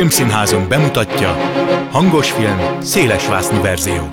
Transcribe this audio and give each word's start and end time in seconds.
Filmszínházunk 0.00 0.68
bemutatja 0.68 1.36
Hangos 1.90 2.30
film, 2.30 2.60
szélesvásznú 2.82 3.62
verzió. 3.62 4.10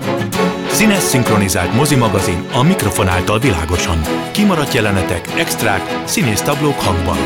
Színes 0.72 0.98
szinkronizált 0.98 1.74
mozimagazin 1.74 2.48
a 2.54 2.64
mikrofon 2.64 3.08
által 3.08 3.40
világosan. 3.40 4.02
Kimaradt 4.32 4.74
jelenetek, 4.74 5.28
extrák, 5.38 6.02
színésztablók 6.06 6.80
hangban. 6.80 7.18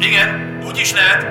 Igen, 0.00 0.60
úgy 0.66 0.78
is 0.78 0.92
lehet. 0.92 1.26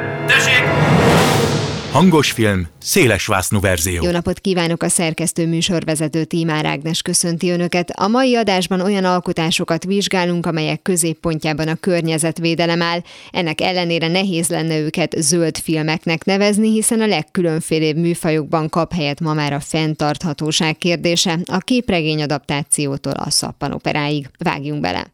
Hangos 1.92 2.32
film, 2.32 2.68
széles 2.80 3.26
vásznú 3.26 3.60
verzió. 3.60 4.04
Jó 4.04 4.12
napot 4.12 4.39
kívánok 4.39 4.84
a 4.84 4.89
szerkesztő 4.89 5.48
műsorvezető 5.48 6.24
Tímár 6.24 6.66
Ágnes 6.66 7.02
köszönti 7.02 7.50
Önöket. 7.50 7.89
A 7.89 8.07
mai 8.07 8.36
adásban 8.36 8.82
olyan 8.82 9.06
alkotásokat 9.06 9.84
vizsgálunk, 9.84 10.46
amelyek 10.46 10.82
középpontjában 10.82 11.68
a 11.68 11.75
környezetvédelem 11.75 12.82
áll. 12.82 13.00
Ennek 13.32 13.62
ellenére 13.62 14.07
nehéz 14.07 14.48
lenne 14.48 14.79
őket 14.79 15.15
zöld 15.18 15.57
filmeknek 15.57 16.24
nevezni, 16.24 16.71
hiszen 16.71 17.01
a 17.01 17.07
legkülönfélébb 17.07 17.98
műfajokban 17.98 18.70
kap 18.70 18.93
helyet 18.93 19.20
ma 19.20 19.34
már 19.34 19.54
a 19.54 19.60
fenntarthatóság 19.60 20.78
kérdése, 20.78 21.39
a 21.46 21.57
képregény 21.57 22.21
adaptációtól 22.21 23.14
a 23.14 23.29
szappanoperáig. 23.29 24.29
Vágjunk 24.37 24.82
bele! 24.82 25.14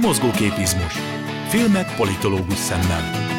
Mozgóképizmus. 0.00 0.92
Filmek 1.48 1.96
politológus 1.96 2.58
szemmel. 2.58 3.29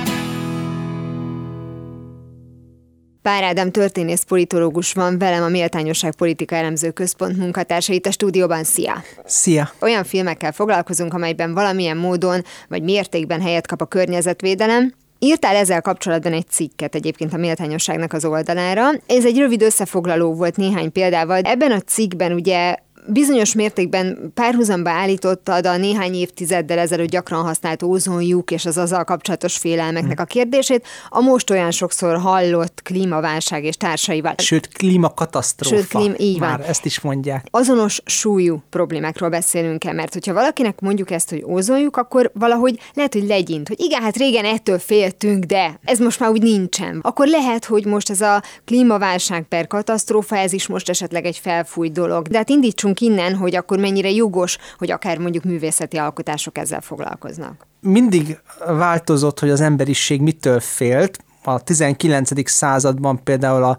Pár 3.22 3.44
Ádám 3.44 3.72
történész 3.72 4.24
politológus 4.24 4.94
van 4.94 5.18
velem 5.18 5.44
a 5.44 5.50
Méltányosság 5.50 6.16
Politika 6.16 6.56
Elemző 6.56 6.92
Központ 6.92 7.38
munkatársa 7.38 7.94
itt 7.94 8.06
a 8.06 8.12
stúdióban. 8.12 8.64
Szia! 8.64 9.04
Szia! 9.26 9.72
Olyan 9.82 10.04
filmekkel 10.04 10.52
foglalkozunk, 10.52 11.14
amelyben 11.14 11.54
valamilyen 11.54 11.98
módon 11.98 12.44
vagy 12.68 12.84
mértékben 12.84 13.42
helyet 13.42 13.68
kap 13.68 13.82
a 13.82 13.86
környezetvédelem, 13.86 14.94
Írtál 15.24 15.56
ezzel 15.56 15.82
kapcsolatban 15.82 16.34
egy 16.34 16.48
cikket 16.50 16.96
egyébként 16.96 17.34
a 17.34 17.38
méltányosságnak 17.38 18.14
az 18.14 18.26
oldalára. 18.26 18.90
Ez 19.08 19.26
egy 19.26 19.38
rövid 19.38 19.62
összefoglaló 19.62 20.34
volt 20.34 20.58
néhány 20.58 20.92
példával. 20.92 21.42
Ebben 21.42 21.72
a 21.72 21.80
cikkben 21.80 22.32
ugye 22.32 22.76
bizonyos 23.08 23.54
mértékben 23.54 24.32
párhuzamba 24.34 24.90
állítottad 24.90 25.66
a 25.66 25.78
néhány 25.78 26.14
évtizeddel 26.14 26.80
ezelőtt 26.80 27.10
gyakran 27.10 27.44
használt 27.44 27.84
ózonjuk 27.84 28.52
és 28.52 28.66
az 28.66 28.78
azzal 28.78 29.04
kapcsolatos 29.04 29.58
félelmeknek 29.58 30.20
a 30.20 30.24
kérdését, 30.24 30.88
a 31.10 31.22
most 31.22 31.50
olyan 31.50 31.72
sokszor 31.72 32.18
hallott 32.18 32.82
klímaválság 32.84 33.64
és 33.64 33.76
társaival. 33.76 34.34
Sőt, 34.38 34.68
klímakatasztrófa. 34.68 35.76
Sőt, 35.76 35.88
klím, 35.88 36.14
így 36.18 36.40
Már 36.40 36.58
van. 36.58 36.68
ezt 36.68 36.86
is 36.86 37.00
mondják. 37.00 37.48
Azonos 37.52 38.02
súlyú 38.06 38.64
problémákról 38.70 39.30
beszélünk 39.30 39.84
el, 39.84 39.94
mert 39.94 40.14
hogyha 40.14 40.34
valakinek 40.34 40.80
mondjuk 40.80 41.12
ezt, 41.12 41.30
hogy 41.30 41.44
ózonjuk, 41.48 41.98
akkor 41.98 42.32
valahogy 42.34 42.80
lehet, 42.94 43.14
hogy 43.14 43.28
legyint, 43.28 43.68
hogy 43.68 43.80
igen, 43.80 44.02
hát 44.02 44.18
régen 44.18 44.46
ettől 44.46 44.80
féltünk, 44.80 45.44
de 45.44 45.80
ez 45.84 46.00
most 46.00 46.20
már 46.20 46.30
úgy 46.30 46.42
nincsen. 46.42 47.00
Akkor 47.02 47.28
lehet, 47.28 47.66
hogy 47.66 47.86
most 47.86 48.10
ez 48.10 48.22
a 48.22 48.44
klímaválság 48.66 49.44
per 49.44 49.68
katasztrófa, 49.68 50.36
ez 50.38 50.54
is 50.54 50.68
most 50.68 50.90
esetleg 50.90 51.26
egy 51.26 51.38
felfújt 51.38 51.92
dolog. 51.92 52.28
De 52.28 52.38
hát 52.38 52.50
indítsunk 52.50 52.91
innen, 53.00 53.36
hogy 53.36 53.56
akkor 53.56 53.80
mennyire 53.80 54.10
jogos, 54.10 54.58
hogy 54.78 54.92
akár 54.92 55.18
mondjuk 55.18 55.44
művészeti 55.44 55.98
alkotások 55.98 56.58
ezzel 56.58 56.82
foglalkoznak. 56.82 57.68
Mindig 57.82 58.40
változott, 58.66 59.40
hogy 59.40 59.50
az 59.50 59.62
emberiség 59.62 60.22
mitől 60.22 60.60
félt. 60.60 61.20
A 61.44 61.64
19. 61.64 62.50
században 62.50 63.24
például 63.24 63.64
a, 63.64 63.78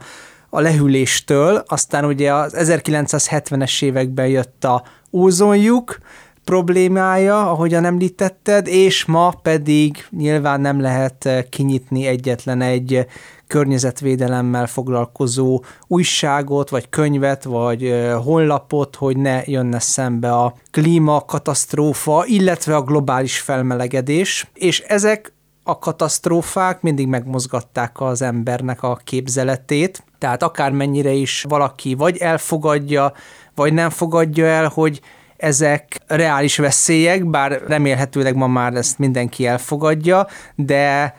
a 0.50 0.60
lehűléstől, 0.60 1.62
aztán 1.66 2.04
ugye 2.04 2.34
az 2.34 2.54
1970-es 2.56 3.82
években 3.82 4.26
jött 4.26 4.64
a 4.64 4.84
ózonjuk, 5.12 5.98
problémája, 6.44 7.50
ahogyan 7.50 7.84
említetted, 7.84 8.66
és 8.66 9.04
ma 9.04 9.30
pedig 9.42 10.06
nyilván 10.10 10.60
nem 10.60 10.80
lehet 10.80 11.28
kinyitni 11.50 12.06
egyetlen 12.06 12.60
egy 12.60 13.06
környezetvédelemmel 13.52 14.66
foglalkozó 14.66 15.64
újságot, 15.86 16.70
vagy 16.70 16.88
könyvet, 16.88 17.44
vagy 17.44 17.94
honlapot, 18.24 18.96
hogy 18.96 19.16
ne 19.16 19.42
jönne 19.44 19.78
szembe 19.78 20.32
a 20.32 20.54
klímakatasztrófa, 20.70 22.24
illetve 22.26 22.76
a 22.76 22.82
globális 22.82 23.40
felmelegedés, 23.40 24.50
és 24.54 24.80
ezek 24.80 25.32
a 25.62 25.78
katasztrófák 25.78 26.80
mindig 26.80 27.06
megmozgatták 27.06 28.00
az 28.00 28.22
embernek 28.22 28.82
a 28.82 29.00
képzeletét, 29.04 30.04
tehát 30.18 30.42
akármennyire 30.42 31.12
is 31.12 31.44
valaki 31.48 31.94
vagy 31.94 32.16
elfogadja, 32.16 33.12
vagy 33.54 33.72
nem 33.72 33.90
fogadja 33.90 34.46
el, 34.46 34.68
hogy 34.68 35.00
ezek 35.36 36.00
reális 36.06 36.56
veszélyek, 36.56 37.30
bár 37.30 37.62
remélhetőleg 37.66 38.34
ma 38.34 38.46
már 38.46 38.74
ezt 38.74 38.98
mindenki 38.98 39.46
elfogadja, 39.46 40.26
de 40.54 41.14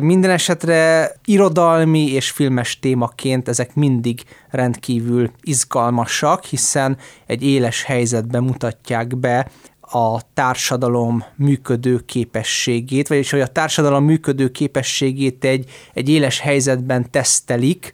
minden 0.00 0.30
esetre 0.30 1.12
irodalmi 1.24 2.12
és 2.12 2.30
filmes 2.30 2.78
témaként 2.78 3.48
ezek 3.48 3.74
mindig 3.74 4.22
rendkívül 4.50 5.30
izgalmasak, 5.42 6.44
hiszen 6.44 6.96
egy 7.26 7.42
éles 7.42 7.82
helyzetben 7.82 8.42
mutatják 8.42 9.16
be 9.16 9.50
a 9.80 10.32
társadalom 10.34 11.24
működő 11.36 11.98
képességét, 12.06 13.08
vagyis 13.08 13.30
hogy 13.30 13.40
a 13.40 13.46
társadalom 13.46 14.04
működő 14.04 14.48
képességét 14.48 15.44
egy, 15.44 15.70
egy 15.94 16.08
éles 16.08 16.40
helyzetben 16.40 17.10
tesztelik, 17.10 17.92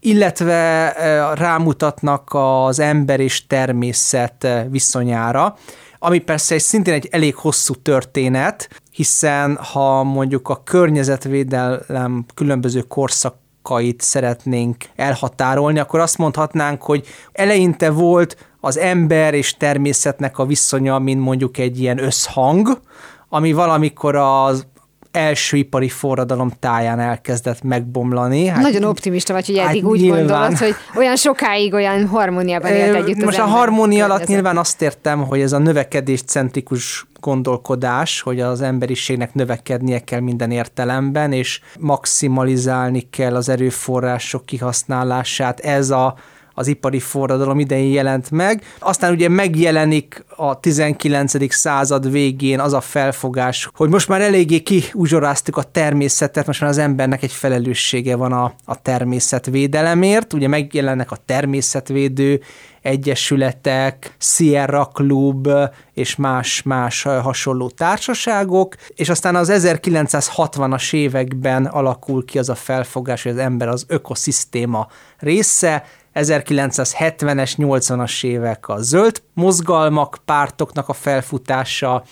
illetve 0.00 0.92
rámutatnak 1.34 2.28
az 2.32 2.78
ember 2.78 3.20
és 3.20 3.46
természet 3.46 4.46
viszonyára, 4.70 5.56
ami 5.98 6.18
persze 6.18 6.54
egy 6.54 6.60
szintén 6.62 6.94
egy 6.94 7.08
elég 7.10 7.34
hosszú 7.34 7.74
történet, 7.74 8.82
hiszen 8.90 9.56
ha 9.56 10.02
mondjuk 10.02 10.48
a 10.48 10.62
környezetvédelem 10.62 12.24
különböző 12.34 12.80
korszakait 12.80 14.00
szeretnénk 14.00 14.84
elhatárolni, 14.96 15.78
akkor 15.78 16.00
azt 16.00 16.18
mondhatnánk, 16.18 16.82
hogy 16.82 17.06
eleinte 17.32 17.90
volt 17.90 18.50
az 18.60 18.78
ember 18.78 19.34
és 19.34 19.54
természetnek 19.54 20.38
a 20.38 20.46
viszonya, 20.46 20.98
mint 20.98 21.20
mondjuk 21.20 21.58
egy 21.58 21.80
ilyen 21.80 21.98
összhang, 21.98 22.80
ami 23.28 23.52
valamikor 23.52 24.14
az 24.14 24.66
első 25.16 25.56
ipari 25.56 25.88
forradalom 25.88 26.52
táján 26.60 27.00
elkezdett 27.00 27.62
megbomlani. 27.62 28.46
Hát, 28.46 28.62
Nagyon 28.62 28.84
optimista 28.84 29.32
vagy, 29.32 29.46
hogy 29.46 29.56
eddig 29.56 29.82
hát 29.82 29.90
úgy 29.90 30.00
nyilván. 30.00 30.18
gondolod, 30.18 30.58
hogy 30.58 30.74
olyan 30.96 31.16
sokáig 31.16 31.74
olyan 31.74 32.06
harmóniában 32.06 32.70
élt 32.70 32.94
együtt 32.94 33.24
Most 33.24 33.38
a 33.38 33.44
harmónia 33.44 34.04
alatt 34.04 34.26
nyilván 34.26 34.56
azt 34.56 34.82
értem, 34.82 35.24
hogy 35.24 35.40
ez 35.40 35.52
a 35.52 35.58
növekedés 35.58 36.22
centrikus 36.22 37.06
gondolkodás, 37.20 38.20
hogy 38.20 38.40
az 38.40 38.60
emberiségnek 38.60 39.34
növekednie 39.34 39.98
kell 39.98 40.20
minden 40.20 40.50
értelemben, 40.50 41.32
és 41.32 41.60
maximalizálni 41.78 43.08
kell 43.10 43.34
az 43.34 43.48
erőforrások 43.48 44.46
kihasználását. 44.46 45.60
Ez 45.60 45.90
a 45.90 46.14
az 46.58 46.66
ipari 46.66 47.00
forradalom 47.00 47.58
idején 47.58 47.92
jelent 47.92 48.30
meg. 48.30 48.62
Aztán 48.78 49.12
ugye 49.12 49.28
megjelenik 49.28 50.24
a 50.36 50.60
19. 50.60 51.54
század 51.54 52.10
végén 52.10 52.60
az 52.60 52.72
a 52.72 52.80
felfogás, 52.80 53.70
hogy 53.74 53.88
most 53.88 54.08
már 54.08 54.20
eléggé 54.20 54.58
kiuzsoráztuk 54.58 55.56
a 55.56 55.62
természetet, 55.62 56.46
most 56.46 56.60
már 56.60 56.70
az 56.70 56.78
embernek 56.78 57.22
egy 57.22 57.32
felelőssége 57.32 58.16
van 58.16 58.32
a, 58.32 58.54
a 58.64 58.82
természetvédelemért. 58.82 60.32
Ugye 60.32 60.48
megjelennek 60.48 61.10
a 61.10 61.18
természetvédő 61.24 62.40
egyesületek, 62.86 64.14
Sierra 64.18 64.84
Club 64.84 65.48
és 65.92 66.16
más-más 66.16 67.02
hasonló 67.02 67.68
társaságok, 67.68 68.74
és 68.94 69.08
aztán 69.08 69.36
az 69.36 69.50
1960-as 69.52 70.94
években 70.94 71.66
alakul 71.66 72.24
ki 72.24 72.38
az 72.38 72.48
a 72.48 72.54
felfogás, 72.54 73.22
hogy 73.22 73.32
az 73.32 73.38
ember 73.38 73.68
az 73.68 73.84
ökoszisztéma 73.88 74.88
része, 75.18 75.84
1970-es, 76.16 77.52
80-as 77.56 78.24
évek 78.24 78.68
a 78.68 78.82
zöld 78.82 79.22
mozgalmak, 79.34 80.18
pártoknak 80.24 80.88
a 80.88 80.92
felfutása, 80.92 82.04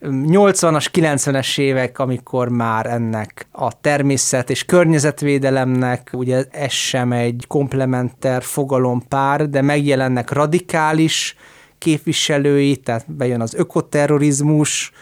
80-as, 0.00 0.86
90-es 0.92 1.58
évek, 1.58 1.98
amikor 1.98 2.48
már 2.48 2.86
ennek 2.86 3.46
a 3.52 3.80
természet 3.80 4.50
és 4.50 4.64
környezetvédelemnek, 4.64 6.10
ugye 6.12 6.44
ez 6.50 6.72
sem 6.72 7.12
egy 7.12 7.44
komplementer 7.48 8.42
fogalompár, 8.42 9.48
de 9.48 9.62
megjelennek 9.62 10.30
radikális 10.30 11.36
képviselői, 11.78 12.76
tehát 12.76 13.12
bejön 13.12 13.40
az 13.40 13.54
ökoterrorizmus, 13.54 14.92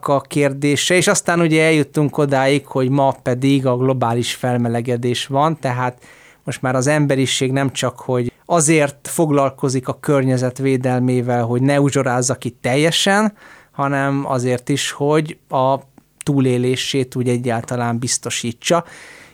a 0.00 0.20
kérdése, 0.20 0.94
és 0.94 1.06
aztán 1.06 1.40
ugye 1.40 1.64
eljutunk 1.64 2.18
odáig, 2.18 2.66
hogy 2.66 2.88
ma 2.88 3.14
pedig 3.22 3.66
a 3.66 3.76
globális 3.76 4.34
felmelegedés 4.34 5.26
van, 5.26 5.58
tehát 5.60 6.02
most 6.48 6.62
már 6.62 6.74
az 6.74 6.86
emberiség 6.86 7.52
nem 7.52 7.72
csak, 7.72 7.98
hogy 7.98 8.32
azért 8.44 9.08
foglalkozik 9.08 9.88
a 9.88 9.98
környezet 10.00 10.58
védelmével, 10.58 11.44
hogy 11.44 11.62
ne 11.62 11.80
uzsorázza 11.80 12.34
ki 12.34 12.50
teljesen, 12.60 13.32
hanem 13.70 14.24
azért 14.26 14.68
is, 14.68 14.90
hogy 14.90 15.38
a 15.48 15.78
túlélését 16.22 17.14
úgy 17.14 17.28
egyáltalán 17.28 17.98
biztosítsa. 17.98 18.84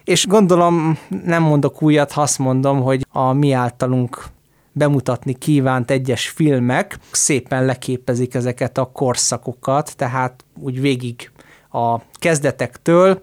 És 0.05 0.27
gondolom, 0.27 0.99
nem 1.25 1.43
mondok 1.43 1.83
újat, 1.83 2.13
ha 2.13 2.23
azt 2.23 2.39
mondom, 2.39 2.83
hogy 2.83 3.07
a 3.13 3.33
mi 3.33 3.53
általunk 3.53 4.25
bemutatni 4.73 5.39
kívánt 5.39 5.91
egyes 5.91 6.29
filmek 6.29 6.99
szépen 7.11 7.65
leképezik 7.65 8.35
ezeket 8.35 8.79
a 8.79 8.91
korszakokat, 8.93 9.97
tehát 9.97 10.45
úgy 10.61 10.81
végig 10.81 11.31
a 11.71 11.99
kezdetektől 12.13 13.23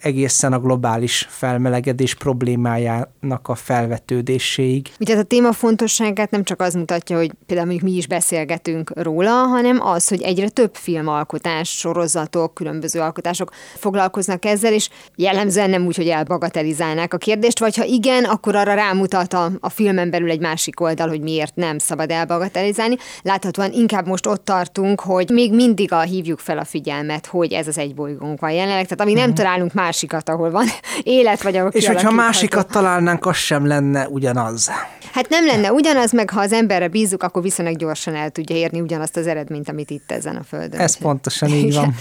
egészen 0.00 0.52
a 0.52 0.58
globális 0.58 1.26
felmelegedés 1.30 2.14
problémájának 2.14 3.48
a 3.48 3.54
felvetődéséig. 3.54 4.88
Ugye 5.00 5.16
a 5.16 5.22
téma 5.22 5.52
fontosságát 5.52 6.30
nem 6.30 6.44
csak 6.44 6.60
az 6.60 6.74
mutatja, 6.74 7.16
hogy 7.16 7.32
például 7.46 7.68
mondjuk 7.68 7.90
mi 7.90 7.96
is 7.96 8.06
beszélgetünk 8.06 8.90
róla, 8.94 9.30
hanem 9.30 9.80
az, 9.80 10.08
hogy 10.08 10.22
egyre 10.22 10.48
több 10.48 10.74
filmalkotás, 10.74 11.68
sorozatok, 11.68 12.54
különböző 12.54 13.00
alkotások 13.00 13.52
foglalkoznak 13.74 14.44
ezzel, 14.44 14.72
és 14.72 14.88
jellemzően 15.16 15.70
nem 15.70 15.86
úgy, 15.86 15.96
hogy 15.96 16.08
elbagatelizálnák 16.08 17.14
a 17.14 17.18
kérdést, 17.18 17.58
vagy 17.58 17.76
ha 17.76 17.84
igen, 17.84 18.24
akkor 18.24 18.56
arra 18.56 18.74
rámutat 18.74 19.32
a, 19.32 19.50
a 19.60 19.68
filmen 19.68 20.10
belül 20.10 20.30
egy 20.30 20.40
másik 20.40 20.80
oldal, 20.80 21.08
hogy 21.08 21.20
miért 21.20 21.54
nem 21.54 21.78
szabad 21.78 22.10
elbagatelizálni. 22.10 22.96
Láthatóan 23.22 23.72
inkább 23.72 24.06
most 24.06 24.26
ott 24.26 24.44
tartunk, 24.44 25.00
hogy 25.00 25.30
még 25.30 25.54
mindig 25.54 25.92
a 25.92 26.00
hívjuk 26.00 26.38
fel 26.38 26.58
a 26.58 26.64
figyelmet, 26.64 27.26
hogy 27.26 27.52
ez 27.52 27.68
az 27.68 27.78
egy 27.78 27.94
bolygónk 27.94 28.40
van 28.40 28.50
jelenleg, 28.50 28.84
tehát 28.84 29.00
amíg 29.00 29.14
nem 29.14 29.30
uh-huh. 29.30 29.44
találunk 29.44 29.72
másikat, 29.88 30.28
ahol 30.28 30.50
van 30.50 30.66
élet, 31.02 31.42
vagy 31.42 31.56
ahol 31.56 31.70
És 31.70 31.86
hogyha 31.86 32.10
másikat 32.10 32.70
találnánk, 32.70 33.26
az 33.26 33.36
sem 33.36 33.66
lenne 33.66 34.08
ugyanaz. 34.08 34.70
Hát 35.12 35.28
nem 35.28 35.46
lenne 35.46 35.72
ugyanaz, 35.72 36.12
meg 36.12 36.30
ha 36.30 36.40
az 36.40 36.52
emberre 36.52 36.88
bízunk, 36.88 37.22
akkor 37.22 37.42
viszonylag 37.42 37.76
gyorsan 37.76 38.14
el 38.14 38.30
tudja 38.30 38.56
érni 38.56 38.80
ugyanazt 38.80 39.16
az 39.16 39.26
eredményt, 39.26 39.68
amit 39.68 39.90
itt 39.90 40.12
ezen 40.12 40.36
a 40.36 40.42
földön. 40.42 40.80
Ez 40.80 40.96
pontosan 40.96 41.48
így 41.48 41.74
van. 41.74 41.94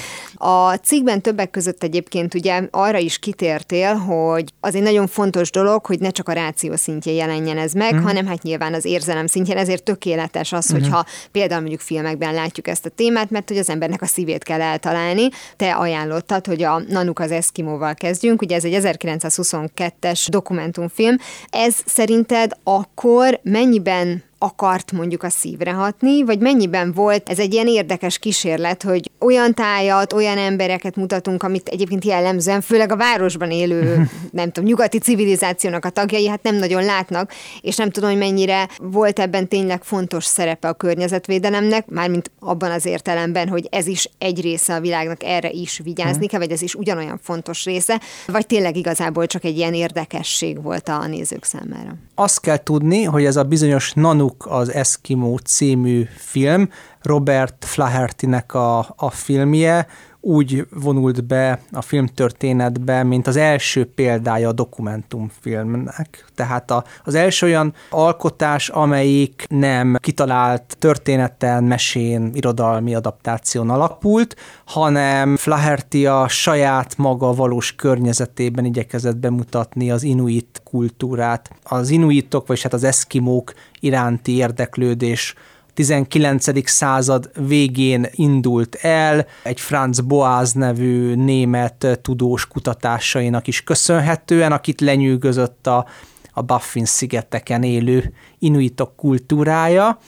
A 0.69 0.73
cikkben 0.75 1.21
többek 1.21 1.49
között 1.49 1.83
egyébként 1.83 2.33
ugye 2.33 2.61
arra 2.71 2.97
is 2.97 3.19
kitértél, 3.19 3.95
hogy 3.95 4.53
az 4.59 4.75
egy 4.75 4.81
nagyon 4.81 5.07
fontos 5.07 5.51
dolog, 5.51 5.85
hogy 5.85 5.99
ne 5.99 6.09
csak 6.09 6.29
a 6.29 6.31
ráció 6.31 6.75
szintjén 6.75 7.15
jelenjen 7.15 7.57
ez 7.57 7.71
meg, 7.71 7.95
mm. 7.95 8.01
hanem 8.01 8.27
hát 8.27 8.41
nyilván 8.41 8.73
az 8.73 8.85
érzelem 8.85 9.27
szintjén, 9.27 9.57
ezért 9.57 9.83
tökéletes 9.83 10.53
az, 10.53 10.71
mm. 10.71 10.79
hogyha 10.79 11.05
például 11.31 11.59
mondjuk 11.59 11.81
filmekben 11.81 12.33
látjuk 12.33 12.67
ezt 12.67 12.85
a 12.85 12.89
témát, 12.89 13.29
mert 13.29 13.47
hogy 13.47 13.57
az 13.57 13.69
embernek 13.69 14.01
a 14.01 14.05
szívét 14.05 14.43
kell 14.43 14.61
eltalálni. 14.61 15.29
Te 15.55 15.71
ajánlottad, 15.71 16.45
hogy 16.45 16.63
a 16.63 16.81
Nanuk 16.87 17.19
az 17.19 17.31
Eskimóval 17.77 17.93
kezdjünk, 17.93 18.41
ugye 18.41 18.55
ez 18.55 18.63
egy 18.63 18.77
1922-es 18.81 20.27
dokumentumfilm. 20.29 21.17
Ez 21.49 21.75
szerinted 21.85 22.51
akkor 22.63 23.39
mennyiben 23.43 24.23
akart 24.39 24.91
mondjuk 24.91 25.23
a 25.23 25.29
szívre 25.29 25.71
hatni, 25.71 26.23
vagy 26.23 26.39
mennyiben 26.39 26.91
volt 26.91 27.29
ez 27.29 27.39
egy 27.39 27.53
ilyen 27.53 27.67
érdekes 27.67 28.17
kísérlet, 28.17 28.83
hogy 28.83 29.11
olyan 29.19 29.53
tájat, 29.53 30.13
olyan 30.13 30.37
embereket 30.37 30.95
mutatunk, 30.95 31.43
amit 31.43 31.67
egyébként 31.67 32.05
jellemzően, 32.05 32.61
főleg 32.61 32.91
a 32.91 32.95
városban 32.95 33.51
élő, 33.51 34.09
nem 34.31 34.51
tudom, 34.51 34.69
nyugati 34.69 34.97
civilizációnak 34.97 35.85
a 35.85 35.89
tagjai, 35.89 36.27
hát 36.27 36.43
nem 36.43 36.55
nagyon 36.55 36.83
látnak, 36.83 37.31
és 37.61 37.75
nem 37.75 37.89
tudom, 37.89 38.09
hogy 38.09 38.19
mennyire 38.19 38.67
volt 38.77 39.19
ebben 39.19 39.47
tényleg 39.47 39.83
fontos 39.83 40.25
szerepe 40.25 40.67
a 40.67 40.73
környezetvédelemnek, 40.73 41.87
mármint 41.87 42.31
abban 42.39 42.71
az 42.71 42.85
értelemben, 42.85 43.47
hogy 43.47 43.67
ez 43.71 43.87
is 43.87 44.09
egy 44.17 44.41
része 44.41 44.73
a 44.73 44.79
világnak, 44.79 45.23
erre 45.23 45.49
is 45.49 45.81
vigyázni 45.83 46.27
kell, 46.27 46.39
vagy 46.39 46.51
ez 46.51 46.61
is 46.61 46.75
ugyanolyan 46.75 47.19
fontos 47.23 47.65
része, 47.65 48.01
vagy 48.27 48.45
tényleg 48.45 48.75
igazából 48.75 49.25
csak 49.25 49.43
egy 49.43 49.57
ilyen 49.57 49.73
érdekesség 49.73 50.61
volt 50.61 50.89
a 50.89 51.07
nézők 51.07 51.43
számára. 51.43 51.95
Azt 52.15 52.39
kell 52.39 52.63
tudni, 52.63 53.03
hogy 53.03 53.25
ez 53.25 53.35
a 53.35 53.43
bizonyos 53.43 53.93
nano 53.93 54.26
Nanook 54.27 54.45
az 54.45 54.73
Eskimo 54.73 55.37
című 55.37 56.07
film, 56.17 56.69
Robert 57.01 57.65
Flaherty-nek 57.65 58.53
a, 58.53 58.93
a 58.95 59.09
filmje, 59.09 59.87
úgy 60.27 60.67
vonult 60.73 61.23
be 61.23 61.59
a 61.71 61.81
filmtörténetbe, 61.81 63.03
mint 63.03 63.27
az 63.27 63.35
első 63.35 63.85
példája 63.85 64.47
a 64.47 64.51
dokumentumfilmnek. 64.51 66.25
Tehát 66.35 66.71
a, 66.71 66.83
az 67.03 67.15
első 67.15 67.45
olyan 67.45 67.73
alkotás, 67.89 68.69
amelyik 68.69 69.45
nem 69.49 69.97
kitalált 69.99 70.75
történeten, 70.79 71.63
mesén, 71.63 72.29
irodalmi 72.33 72.95
adaptáción 72.95 73.69
alapult, 73.69 74.35
hanem 74.65 75.35
Flaherty 75.35 76.05
a 76.05 76.27
saját 76.27 76.97
maga 76.97 77.33
valós 77.33 77.75
környezetében 77.75 78.65
igyekezett 78.65 79.17
bemutatni 79.17 79.91
az 79.91 80.03
inuit 80.03 80.61
kultúrát. 80.63 81.49
Az 81.63 81.89
inuitok, 81.89 82.47
vagy 82.47 82.61
hát 82.61 82.73
az 82.73 82.83
eszkimók 82.83 83.53
iránti 83.79 84.35
érdeklődés 84.35 85.35
19. 85.77 86.69
század 86.69 87.29
végén 87.47 88.07
indult 88.11 88.75
el, 88.75 89.25
egy 89.43 89.59
Franz 89.59 89.99
Boaz 89.99 90.51
nevű 90.51 91.15
német 91.15 91.99
tudós 92.01 92.47
kutatásainak 92.47 93.47
is 93.47 93.63
köszönhetően, 93.63 94.51
akit 94.51 94.81
lenyűgözött 94.81 95.67
a, 95.67 95.85
a 96.31 96.41
Baffin 96.41 96.85
szigeteken 96.85 97.63
élő 97.63 98.13
inuitok 98.39 98.95
kultúrája, 98.95 99.99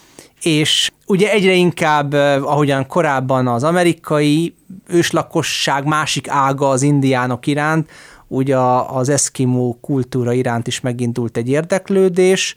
és 0.42 0.90
ugye 1.06 1.30
egyre 1.30 1.52
inkább, 1.52 2.12
ahogyan 2.42 2.86
korábban 2.86 3.46
az 3.46 3.64
amerikai 3.64 4.54
őslakosság 4.86 5.84
másik 5.84 6.28
ága 6.28 6.68
az 6.68 6.82
indiánok 6.82 7.46
iránt, 7.46 7.90
ugye 8.28 8.56
az 8.88 9.08
eszkimó 9.08 9.78
kultúra 9.80 10.32
iránt 10.32 10.66
is 10.66 10.80
megindult 10.80 11.36
egy 11.36 11.48
érdeklődés, 11.48 12.56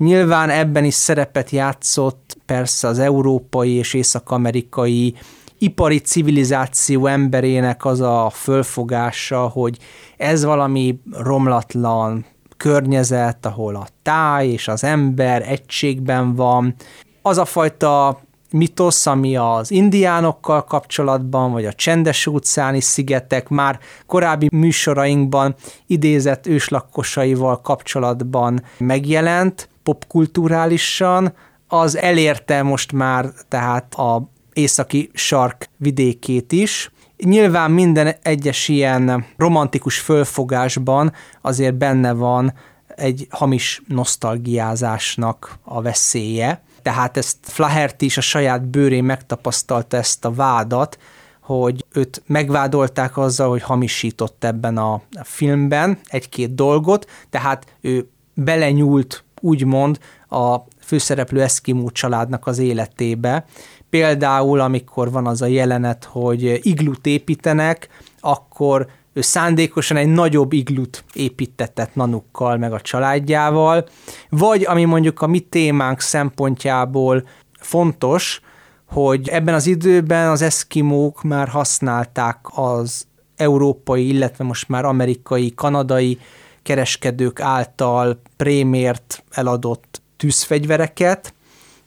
Nyilván 0.00 0.50
ebben 0.50 0.84
is 0.84 0.94
szerepet 0.94 1.50
játszott 1.50 2.36
persze 2.46 2.88
az 2.88 2.98
európai 2.98 3.70
és 3.72 3.94
észak-amerikai 3.94 5.14
ipari 5.58 5.98
civilizáció 5.98 7.06
emberének 7.06 7.84
az 7.84 8.00
a 8.00 8.30
fölfogása, 8.34 9.48
hogy 9.48 9.78
ez 10.16 10.44
valami 10.44 11.00
romlatlan 11.12 12.24
környezet, 12.56 13.46
ahol 13.46 13.74
a 13.76 13.86
táj 14.02 14.48
és 14.48 14.68
az 14.68 14.84
ember 14.84 15.42
egységben 15.48 16.34
van. 16.34 16.74
Az 17.22 17.38
a 17.38 17.44
fajta 17.44 18.20
mitosz, 18.50 19.06
ami 19.06 19.36
az 19.36 19.70
indiánokkal 19.70 20.64
kapcsolatban, 20.64 21.52
vagy 21.52 21.64
a 21.64 21.72
csendes 21.72 22.26
óceáni 22.26 22.80
szigetek 22.80 23.48
már 23.48 23.78
korábbi 24.06 24.48
műsorainkban 24.52 25.54
idézett 25.86 26.46
őslakkosaival 26.46 27.60
kapcsolatban 27.60 28.62
megjelent, 28.78 29.68
popkulturálisan, 29.90 31.32
az 31.68 31.96
elérte 31.96 32.62
most 32.62 32.92
már 32.92 33.30
tehát 33.48 33.94
a 33.94 34.30
északi 34.52 35.10
sark 35.14 35.68
vidékét 35.76 36.52
is. 36.52 36.90
Nyilván 37.16 37.70
minden 37.70 38.14
egyes 38.22 38.68
ilyen 38.68 39.26
romantikus 39.36 39.98
fölfogásban 39.98 41.12
azért 41.40 41.74
benne 41.74 42.12
van 42.12 42.52
egy 42.96 43.26
hamis 43.30 43.82
nosztalgiázásnak 43.86 45.58
a 45.62 45.82
veszélye. 45.82 46.62
Tehát 46.82 47.16
ezt 47.16 47.36
Flaherty 47.42 48.02
is 48.04 48.16
a 48.16 48.20
saját 48.20 48.66
bőrén 48.66 49.04
megtapasztalta 49.04 49.96
ezt 49.96 50.24
a 50.24 50.32
vádat, 50.32 50.98
hogy 51.40 51.84
őt 51.92 52.22
megvádolták 52.26 53.16
azzal, 53.16 53.48
hogy 53.48 53.62
hamisított 53.62 54.44
ebben 54.44 54.76
a 54.76 55.02
filmben 55.22 55.98
egy-két 56.08 56.54
dolgot, 56.54 57.10
tehát 57.30 57.66
ő 57.80 58.08
belenyúlt 58.34 59.24
úgymond 59.40 59.98
a 60.28 60.56
főszereplő 60.80 61.42
Eszkimó 61.42 61.90
családnak 61.90 62.46
az 62.46 62.58
életébe. 62.58 63.44
Például, 63.90 64.60
amikor 64.60 65.10
van 65.10 65.26
az 65.26 65.42
a 65.42 65.46
jelenet, 65.46 66.04
hogy 66.04 66.60
iglut 66.62 67.06
építenek, 67.06 67.88
akkor 68.20 68.86
ő 69.12 69.20
szándékosan 69.20 69.96
egy 69.96 70.08
nagyobb 70.08 70.52
iglut 70.52 71.04
építetett 71.12 71.94
nanukkal, 71.94 72.56
meg 72.56 72.72
a 72.72 72.80
családjával, 72.80 73.88
vagy 74.28 74.64
ami 74.66 74.84
mondjuk 74.84 75.20
a 75.20 75.26
mi 75.26 75.40
témánk 75.40 76.00
szempontjából 76.00 77.24
fontos, 77.58 78.40
hogy 78.86 79.28
ebben 79.28 79.54
az 79.54 79.66
időben 79.66 80.28
az 80.28 80.42
eszkimók 80.42 81.22
már 81.22 81.48
használták 81.48 82.38
az 82.54 83.06
európai, 83.36 84.08
illetve 84.08 84.44
most 84.44 84.68
már 84.68 84.84
amerikai, 84.84 85.54
kanadai 85.54 86.18
kereskedők 86.62 87.40
által 87.40 88.20
prémért 88.36 89.24
eladott 89.30 90.02
tűzfegyvereket, 90.16 91.34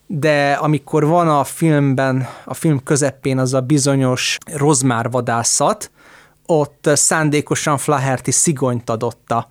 de 0.07 0.51
amikor 0.51 1.05
van 1.05 1.29
a 1.29 1.43
filmben, 1.43 2.27
a 2.45 2.53
film 2.53 2.83
közepén 2.83 3.37
az 3.37 3.53
a 3.53 3.61
bizonyos 3.61 4.37
rozmárvadászat, 4.45 5.91
ott 6.45 6.89
szándékosan 6.93 7.77
Flaherty 7.77 8.29
szigonyt 8.29 8.89
adotta 8.89 9.49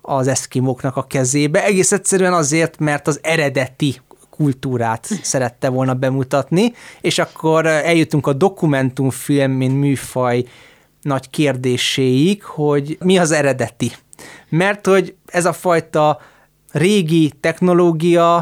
az 0.00 0.26
eszkimóknak 0.26 0.96
a 0.96 1.02
kezébe, 1.02 1.64
egész 1.64 1.92
egyszerűen 1.92 2.32
azért, 2.32 2.78
mert 2.78 3.06
az 3.06 3.20
eredeti 3.22 4.00
kultúrát 4.30 5.08
szerette 5.22 5.68
volna 5.68 5.94
bemutatni, 5.94 6.72
és 7.00 7.18
akkor 7.18 7.66
eljutunk 7.66 8.26
a 8.26 8.32
dokumentumfilm, 8.32 9.50
mint 9.50 9.78
műfaj 9.78 10.44
nagy 11.02 11.30
kérdéséig, 11.30 12.42
hogy 12.42 12.98
mi 13.00 13.18
az 13.18 13.30
eredeti 13.30 13.92
mert 14.50 14.86
hogy 14.86 15.14
ez 15.26 15.44
a 15.44 15.52
fajta 15.52 16.18
régi 16.72 17.32
technológia 17.40 18.36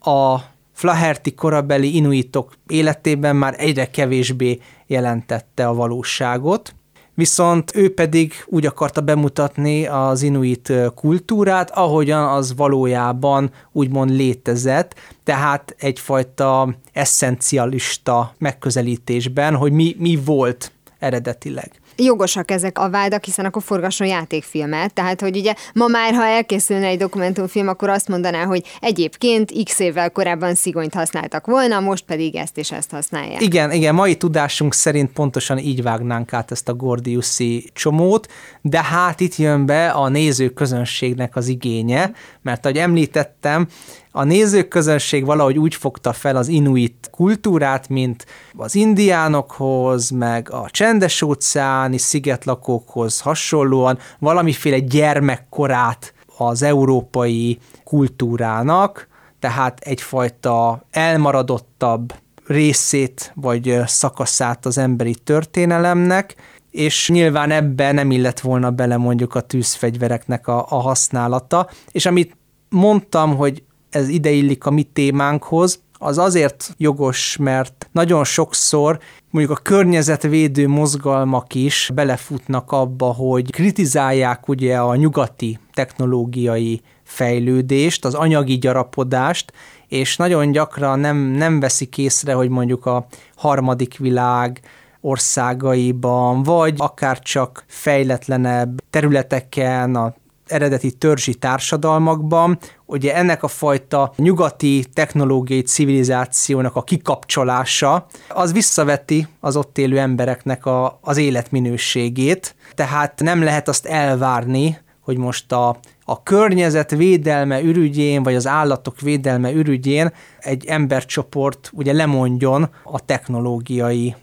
a 0.00 0.38
Flaherty 0.72 1.34
korabeli 1.34 1.96
inuitok 1.96 2.52
életében 2.66 3.36
már 3.36 3.54
egyre 3.58 3.90
kevésbé 3.90 4.60
jelentette 4.86 5.66
a 5.66 5.74
valóságot, 5.74 6.74
viszont 7.14 7.76
ő 7.76 7.94
pedig 7.94 8.32
úgy 8.46 8.66
akarta 8.66 9.00
bemutatni 9.00 9.86
az 9.86 10.22
inuit 10.22 10.72
kultúrát, 10.94 11.70
ahogyan 11.70 12.28
az 12.28 12.54
valójában 12.56 13.50
úgymond 13.72 14.10
létezett, 14.10 14.94
tehát 15.24 15.74
egyfajta 15.78 16.74
eszencialista 16.92 18.34
megközelítésben, 18.38 19.56
hogy 19.56 19.72
mi, 19.72 19.96
mi 19.98 20.18
volt 20.24 20.72
eredetileg 20.98 21.81
jogosak 21.96 22.50
ezek 22.50 22.78
a 22.78 22.90
vádak, 22.90 23.24
hiszen 23.24 23.44
akkor 23.44 23.62
forgasson 23.62 24.06
játékfilmet. 24.06 24.94
Tehát, 24.94 25.20
hogy 25.20 25.36
ugye 25.36 25.54
ma 25.74 25.86
már, 25.86 26.14
ha 26.14 26.24
elkészülne 26.24 26.86
egy 26.86 26.98
dokumentumfilm, 26.98 27.68
akkor 27.68 27.88
azt 27.88 28.08
mondaná, 28.08 28.44
hogy 28.44 28.62
egyébként 28.80 29.52
x 29.64 29.78
évvel 29.78 30.10
korábban 30.10 30.54
szigonyt 30.54 30.94
használtak 30.94 31.46
volna, 31.46 31.80
most 31.80 32.04
pedig 32.04 32.36
ezt 32.36 32.58
és 32.58 32.72
ezt 32.72 32.90
használják. 32.90 33.40
Igen, 33.40 33.72
igen, 33.72 33.94
mai 33.94 34.16
tudásunk 34.16 34.74
szerint 34.74 35.12
pontosan 35.12 35.58
így 35.58 35.82
vágnánk 35.82 36.32
át 36.32 36.50
ezt 36.50 36.68
a 36.68 36.74
Gordiuszi 36.74 37.70
csomót, 37.72 38.28
de 38.60 38.82
hát 38.82 39.20
itt 39.20 39.36
jön 39.36 39.66
be 39.66 39.88
a 39.88 40.08
nézőközönségnek 40.08 41.36
az 41.36 41.48
igénye, 41.48 42.12
mert 42.42 42.64
ahogy 42.64 42.78
említettem, 42.78 43.68
a 44.12 44.24
nézőközönség 44.24 45.24
valahogy 45.24 45.58
úgy 45.58 45.74
fogta 45.74 46.12
fel 46.12 46.36
az 46.36 46.48
inuit 46.48 47.08
kultúrát, 47.10 47.88
mint 47.88 48.26
az 48.56 48.74
indiánokhoz, 48.74 50.10
meg 50.10 50.50
a 50.50 50.70
csendes 50.70 51.22
óceáni 51.22 51.98
szigetlakókhoz 51.98 53.20
hasonlóan 53.20 53.98
valamiféle 54.18 54.78
gyermekkorát 54.78 56.14
az 56.36 56.62
európai 56.62 57.58
kultúrának, 57.84 59.08
tehát 59.40 59.80
egyfajta 59.80 60.86
elmaradottabb 60.90 62.14
részét 62.46 63.32
vagy 63.34 63.78
szakaszát 63.86 64.66
az 64.66 64.78
emberi 64.78 65.14
történelemnek, 65.14 66.36
és 66.70 67.08
nyilván 67.08 67.50
ebbe 67.50 67.92
nem 67.92 68.10
illett 68.10 68.40
volna 68.40 68.70
bele 68.70 68.96
mondjuk 68.96 69.34
a 69.34 69.40
tűzfegyvereknek 69.40 70.46
a, 70.46 70.66
a 70.68 70.80
használata, 70.80 71.68
és 71.90 72.06
amit 72.06 72.36
mondtam, 72.68 73.36
hogy 73.36 73.62
ez 73.94 74.08
ideillik 74.08 74.66
a 74.66 74.70
mi 74.70 74.82
témánkhoz, 74.82 75.80
az 75.98 76.18
azért 76.18 76.74
jogos, 76.76 77.36
mert 77.36 77.88
nagyon 77.92 78.24
sokszor 78.24 78.98
mondjuk 79.30 79.58
a 79.58 79.62
környezetvédő 79.62 80.68
mozgalmak 80.68 81.54
is 81.54 81.90
belefutnak 81.94 82.72
abba, 82.72 83.06
hogy 83.06 83.50
kritizálják 83.50 84.48
ugye 84.48 84.76
a 84.76 84.96
nyugati 84.96 85.58
technológiai 85.72 86.80
fejlődést, 87.02 88.04
az 88.04 88.14
anyagi 88.14 88.58
gyarapodást, 88.58 89.52
és 89.88 90.16
nagyon 90.16 90.50
gyakran 90.50 90.98
nem, 90.98 91.16
nem 91.16 91.60
veszik 91.60 91.98
észre, 91.98 92.32
hogy 92.32 92.48
mondjuk 92.48 92.86
a 92.86 93.06
harmadik 93.36 93.98
világ 93.98 94.60
országaiban, 95.00 96.42
vagy 96.42 96.74
akár 96.76 97.18
csak 97.18 97.64
fejletlenebb 97.66 98.82
területeken, 98.90 99.94
a 99.94 100.14
eredeti 100.46 100.92
törzsi 100.92 101.34
társadalmakban, 101.34 102.58
ugye 102.86 103.14
ennek 103.14 103.42
a 103.42 103.48
fajta 103.48 104.12
nyugati 104.16 104.84
technológiai 104.92 105.62
civilizációnak 105.62 106.76
a 106.76 106.82
kikapcsolása, 106.82 108.06
az 108.28 108.52
visszaveti 108.52 109.26
az 109.40 109.56
ott 109.56 109.78
élő 109.78 109.98
embereknek 109.98 110.66
a, 110.66 110.98
az 111.00 111.16
életminőségét, 111.16 112.54
tehát 112.74 113.20
nem 113.20 113.42
lehet 113.42 113.68
azt 113.68 113.86
elvárni, 113.86 114.78
hogy 115.00 115.16
most 115.16 115.52
a, 115.52 115.76
a 116.04 116.22
környezet 116.22 116.90
védelme 116.90 117.62
ürügyén, 117.62 118.22
vagy 118.22 118.34
az 118.34 118.46
állatok 118.46 119.00
védelme 119.00 119.52
ürügyén 119.52 120.12
egy 120.38 120.66
embercsoport 120.66 121.70
ugye 121.72 121.92
lemondjon 121.92 122.70
a 122.84 123.04
technológiai 123.04 124.14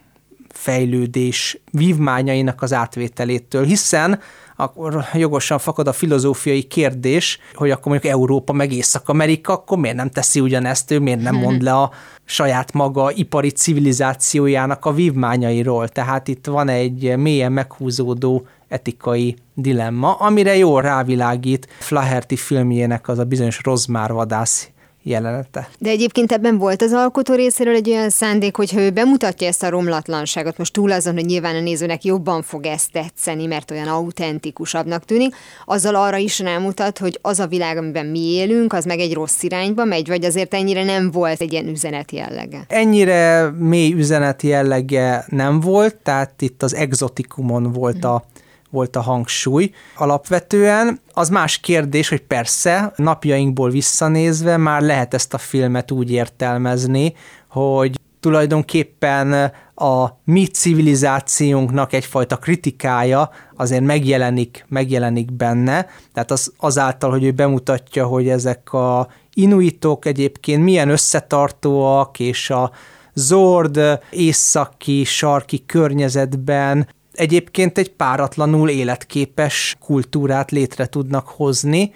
fejlődés 0.49 1.61
vívmányainak 1.71 2.61
az 2.61 2.73
átvételétől, 2.73 3.63
hiszen 3.65 4.19
akkor 4.59 5.05
jogosan 5.13 5.59
fakad 5.59 5.87
a 5.87 5.93
filozófiai 5.93 6.61
kérdés, 6.63 7.39
hogy 7.53 7.71
akkor 7.71 7.91
mondjuk 7.91 8.13
Európa 8.13 8.53
meg 8.53 8.73
Észak-Amerika, 8.73 9.53
akkor 9.53 9.77
miért 9.77 9.95
nem 9.95 10.09
teszi 10.09 10.39
ugyanezt, 10.39 10.91
ő 10.91 10.99
miért 10.99 11.21
nem 11.21 11.35
mond 11.35 11.61
le 11.61 11.73
a 11.73 11.91
saját 12.25 12.73
maga 12.73 13.11
ipari 13.11 13.49
civilizációjának 13.49 14.85
a 14.85 14.93
vívmányairól. 14.93 15.87
Tehát 15.87 16.27
itt 16.27 16.45
van 16.45 16.69
egy 16.69 17.17
mélyen 17.17 17.51
meghúzódó 17.51 18.47
etikai 18.67 19.35
dilemma, 19.53 20.13
amire 20.13 20.55
jól 20.55 20.81
rávilágít 20.81 21.67
Flaherty 21.79 22.35
filmjének 22.35 23.07
az 23.07 23.19
a 23.19 23.23
bizonyos 23.23 23.59
rozmárvadász 23.63 24.69
jelenete. 25.03 25.69
De 25.79 25.89
egyébként 25.89 26.31
ebben 26.31 26.57
volt 26.57 26.81
az 26.81 26.93
alkotó 26.93 27.33
részéről 27.33 27.75
egy 27.75 27.89
olyan 27.89 28.09
szándék, 28.09 28.55
hogyha 28.55 28.79
ő 28.79 28.89
bemutatja 28.89 29.47
ezt 29.47 29.63
a 29.63 29.69
romlatlanságot, 29.69 30.57
most 30.57 30.73
túl 30.73 30.91
azon, 30.91 31.13
hogy 31.13 31.25
nyilván 31.25 31.55
a 31.55 31.59
nézőnek 31.59 32.03
jobban 32.03 32.41
fog 32.41 32.65
ezt 32.65 32.91
tetszeni, 32.91 33.45
mert 33.45 33.71
olyan 33.71 33.87
autentikusabbnak 33.87 35.05
tűnik, 35.05 35.35
azzal 35.65 35.95
arra 35.95 36.17
is 36.17 36.39
rámutat, 36.39 36.97
hogy 36.97 37.19
az 37.21 37.39
a 37.39 37.47
világ, 37.47 37.77
amiben 37.77 38.05
mi 38.05 38.19
élünk, 38.19 38.73
az 38.73 38.85
meg 38.85 38.99
egy 38.99 39.13
rossz 39.13 39.43
irányba 39.43 39.85
megy, 39.85 40.07
vagy 40.07 40.25
azért 40.25 40.53
ennyire 40.53 40.83
nem 40.83 41.11
volt 41.11 41.41
egy 41.41 41.51
ilyen 41.51 41.67
üzenet 41.67 42.11
jellege? 42.11 42.65
Ennyire 42.67 43.49
mély 43.59 43.93
üzenet 43.93 44.41
jellege 44.41 45.25
nem 45.27 45.59
volt, 45.59 45.95
tehát 45.95 46.41
itt 46.41 46.63
az 46.63 46.75
exotikumon 46.75 47.71
volt 47.71 48.03
a 48.03 48.25
volt 48.69 48.95
a 48.95 49.01
hangsúly. 49.01 49.71
Alapvetően 49.95 50.99
az 51.13 51.29
más 51.29 51.57
kérdés, 51.57 52.09
hogy 52.09 52.21
persze 52.21 52.93
napjainkból 52.95 53.69
visszanézve 53.69 54.57
már 54.57 54.81
lehet 54.81 55.13
ezt 55.13 55.33
a 55.33 55.37
filmet 55.37 55.91
úgy 55.91 56.11
értelmezni, 56.11 57.13
hogy 57.47 57.99
tulajdonképpen 58.19 59.51
a 59.75 60.07
mi 60.23 60.45
civilizációnknak 60.45 61.93
egyfajta 61.93 62.37
kritikája 62.37 63.29
azért 63.55 63.83
megjelenik, 63.83 64.65
megjelenik 64.67 65.33
benne, 65.33 65.87
tehát 66.13 66.31
az, 66.31 66.53
azáltal, 66.57 67.09
hogy 67.09 67.23
ő 67.23 67.31
bemutatja, 67.31 68.05
hogy 68.05 68.29
ezek 68.29 68.73
a 68.73 69.07
inuitok 69.33 70.05
egyébként 70.05 70.63
milyen 70.63 70.89
összetartóak, 70.89 72.19
és 72.19 72.49
a 72.49 72.71
zord 73.13 73.79
északi, 74.09 75.03
sarki 75.03 75.65
környezetben 75.65 76.87
egyébként 77.19 77.77
egy 77.77 77.91
páratlanul 77.91 78.69
életképes 78.69 79.77
kultúrát 79.79 80.51
létre 80.51 80.85
tudnak 80.85 81.27
hozni, 81.27 81.93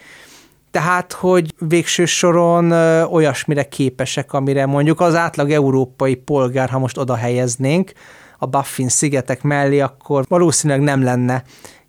tehát, 0.72 1.14
hogy 1.14 1.54
végső 1.60 2.06
soron 2.06 2.72
olyasmire 3.12 3.64
képesek, 3.64 4.34
amire 4.34 4.66
mondjuk 4.66 5.00
az 5.02 5.16
átlag 5.16 5.52
európai 5.52 6.16
polgár, 6.16 6.70
ha 6.70 6.80
most 6.80 6.98
oda 6.98 7.16
helyeznénk 7.16 7.92
a 8.38 8.46
Baffin 8.46 8.90
szigetek 8.90 9.42
mellé, 9.42 9.80
akkor 9.80 10.26
valószínűleg 10.28 10.82
nem 10.82 11.04
lenne 11.04 11.44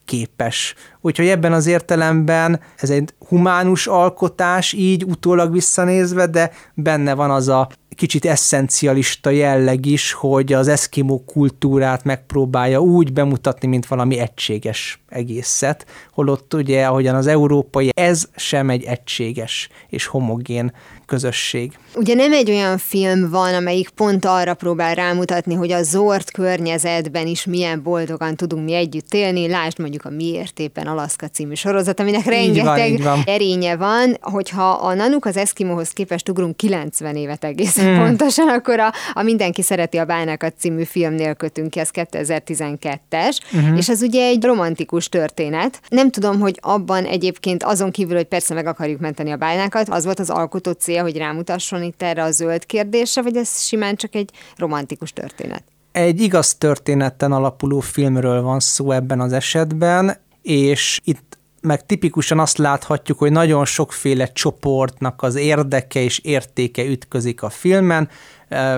képes. 0.05 0.75
Úgyhogy 1.00 1.26
ebben 1.26 1.53
az 1.53 1.67
értelemben 1.67 2.61
ez 2.76 2.91
egy 2.91 3.14
humánus 3.29 3.87
alkotás, 3.87 4.73
így 4.73 5.05
utólag 5.05 5.53
visszanézve, 5.53 6.26
de 6.26 6.50
benne 6.75 7.14
van 7.14 7.31
az 7.31 7.49
a 7.49 7.69
kicsit 7.94 8.24
eszencialista 8.24 9.30
jelleg 9.30 9.86
is, 9.86 10.12
hogy 10.12 10.52
az 10.52 10.68
eszkimó 10.68 11.24
kultúrát 11.24 12.04
megpróbálja 12.04 12.80
úgy 12.80 13.12
bemutatni, 13.12 13.68
mint 13.68 13.86
valami 13.86 14.18
egységes 14.18 15.02
egészet, 15.08 15.86
holott 16.12 16.54
ugye, 16.54 16.84
ahogyan 16.86 17.14
az 17.14 17.26
európai, 17.26 17.90
ez 17.94 18.24
sem 18.36 18.70
egy 18.70 18.84
egységes 18.84 19.68
és 19.88 20.06
homogén 20.06 20.72
közösség. 21.06 21.78
Ugye 21.94 22.14
nem 22.14 22.32
egy 22.32 22.50
olyan 22.50 22.78
film 22.78 23.30
van, 23.30 23.54
amelyik 23.54 23.88
pont 23.88 24.24
arra 24.24 24.54
próbál 24.54 24.94
rámutatni, 24.94 25.54
hogy 25.54 25.72
a 25.72 25.82
zord 25.82 26.30
környezetben 26.30 27.26
is 27.26 27.44
milyen 27.44 27.82
boldogan 27.82 28.36
tudunk 28.36 28.64
mi 28.64 28.74
együtt 28.74 29.14
élni. 29.14 29.48
Lásd 29.48 29.78
mondjuk 29.78 30.04
a 30.04 30.10
Miért 30.10 30.58
éppen 30.58 30.86
Alaszka 30.86 31.28
című 31.28 31.54
sorozat, 31.54 32.00
aminek 32.00 32.24
rengeteg 32.24 32.96
van, 32.96 33.02
van. 33.02 33.22
erénye 33.26 33.76
van. 33.76 34.16
Hogyha 34.20 34.70
a 34.70 34.94
Nanuk 34.94 35.24
az 35.24 35.36
Eskimohoz 35.36 35.88
képest 35.88 36.28
ugrunk 36.28 36.56
90 36.56 37.16
évet 37.16 37.44
egészen 37.44 37.84
mm. 37.85 37.97
pontosan, 37.97 38.49
akkor 38.49 38.81
a, 38.81 38.93
a 39.12 39.23
Mindenki 39.23 39.62
szereti 39.62 39.97
a 39.97 40.05
bánákat 40.05 40.55
című 40.59 40.85
filmnél 40.85 41.35
kötünk 41.35 41.71
ki, 41.71 41.79
ez 41.79 41.88
2012-es, 41.93 43.38
uh-huh. 43.45 43.69
Mhm. 43.69 43.76
és 43.76 43.88
ez 43.88 44.03
ugye 44.03 44.25
egy 44.25 44.45
romantikus 44.45 45.09
történet. 45.09 45.81
Nem 45.88 46.11
tudom, 46.11 46.41
hogy 46.41 46.59
abban 46.62 47.05
egyébként 47.05 47.62
azon 47.62 47.91
kívül, 47.91 48.17
hogy 48.17 48.25
persze 48.25 48.55
meg 48.55 48.67
akarjuk 48.67 49.00
menteni 49.00 49.31
a 49.31 49.37
bánákat, 49.37 49.88
az 49.88 50.05
volt 50.05 50.19
az 50.19 50.31
alkotó 50.31 50.71
cél, 50.71 51.03
hogy 51.03 51.17
rámutasson 51.17 51.83
itt 51.83 52.03
erre 52.03 52.23
a 52.23 52.31
zöld 52.31 52.67
kérdésre, 52.67 53.23
vagy 53.23 53.37
ez 53.37 53.62
simán 53.62 53.97
csak 53.97 54.14
egy 54.14 54.31
romantikus 54.57 55.12
történet? 55.12 55.62
Egy 55.93 56.21
igaz 56.21 56.55
történeten 56.55 57.33
alapuló 57.33 57.81
filmről 57.81 58.43
van 58.43 58.61
szó 58.61 58.91
ebben 58.91 59.21
az 59.21 59.33
esetben, 59.33 60.17
és 60.43 61.00
itt 61.05 61.38
meg 61.64 61.87
tipikusan 61.87 62.38
azt 62.38 62.59
láthatjuk, 62.59 63.18
hogy 63.18 63.33
nagyon 63.33 63.64
sokféle 63.64 64.26
csoportnak 64.26 65.23
az 65.23 65.35
érdeke 65.35 66.00
és 66.00 66.18
értéke 66.18 66.85
ütközik 66.85 67.42
a 67.42 67.49
filmen. 67.49 68.09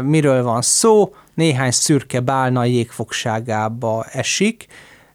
Miről 0.02 0.42
van 0.42 0.62
szó? 0.62 1.14
Néhány 1.34 1.70
szürke 1.70 2.20
bálna 2.20 2.64
jégfogságába 2.64 4.04
esik, 4.12 4.66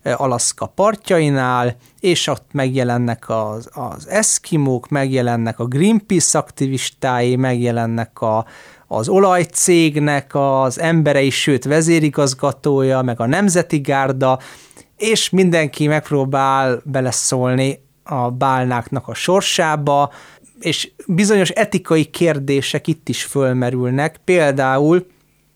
Alaszka 0.04 0.66
partjainál, 0.66 1.76
és 2.00 2.28
ott 2.28 2.46
megjelennek 2.52 3.30
az, 3.30 3.70
az 3.72 4.08
eszkimók, 4.08 4.90
megjelennek 4.90 5.60
a 5.60 5.66
Greenpeace 5.66 6.38
aktivistái, 6.38 7.36
megjelennek 7.36 8.22
a, 8.22 8.46
az 8.88 9.10
olajcégnek 9.10 10.36
az 10.36 10.80
emberei, 10.80 11.30
sőt 11.30 11.64
vezérigazgatója, 11.64 13.02
meg 13.02 13.20
a 13.20 13.26
Nemzeti 13.26 13.80
Gárda, 13.80 14.40
és 15.02 15.30
mindenki 15.30 15.88
megpróbál 15.88 16.82
beleszólni 16.86 17.84
a 18.04 18.30
bálnáknak 18.30 19.08
a 19.08 19.14
sorsába, 19.14 20.12
és 20.60 20.92
bizonyos 21.08 21.50
etikai 21.50 22.06
kérdések 22.06 22.88
itt 22.88 23.10
is 23.10 23.24
fölmerülnek, 23.24 24.20
például 24.24 25.06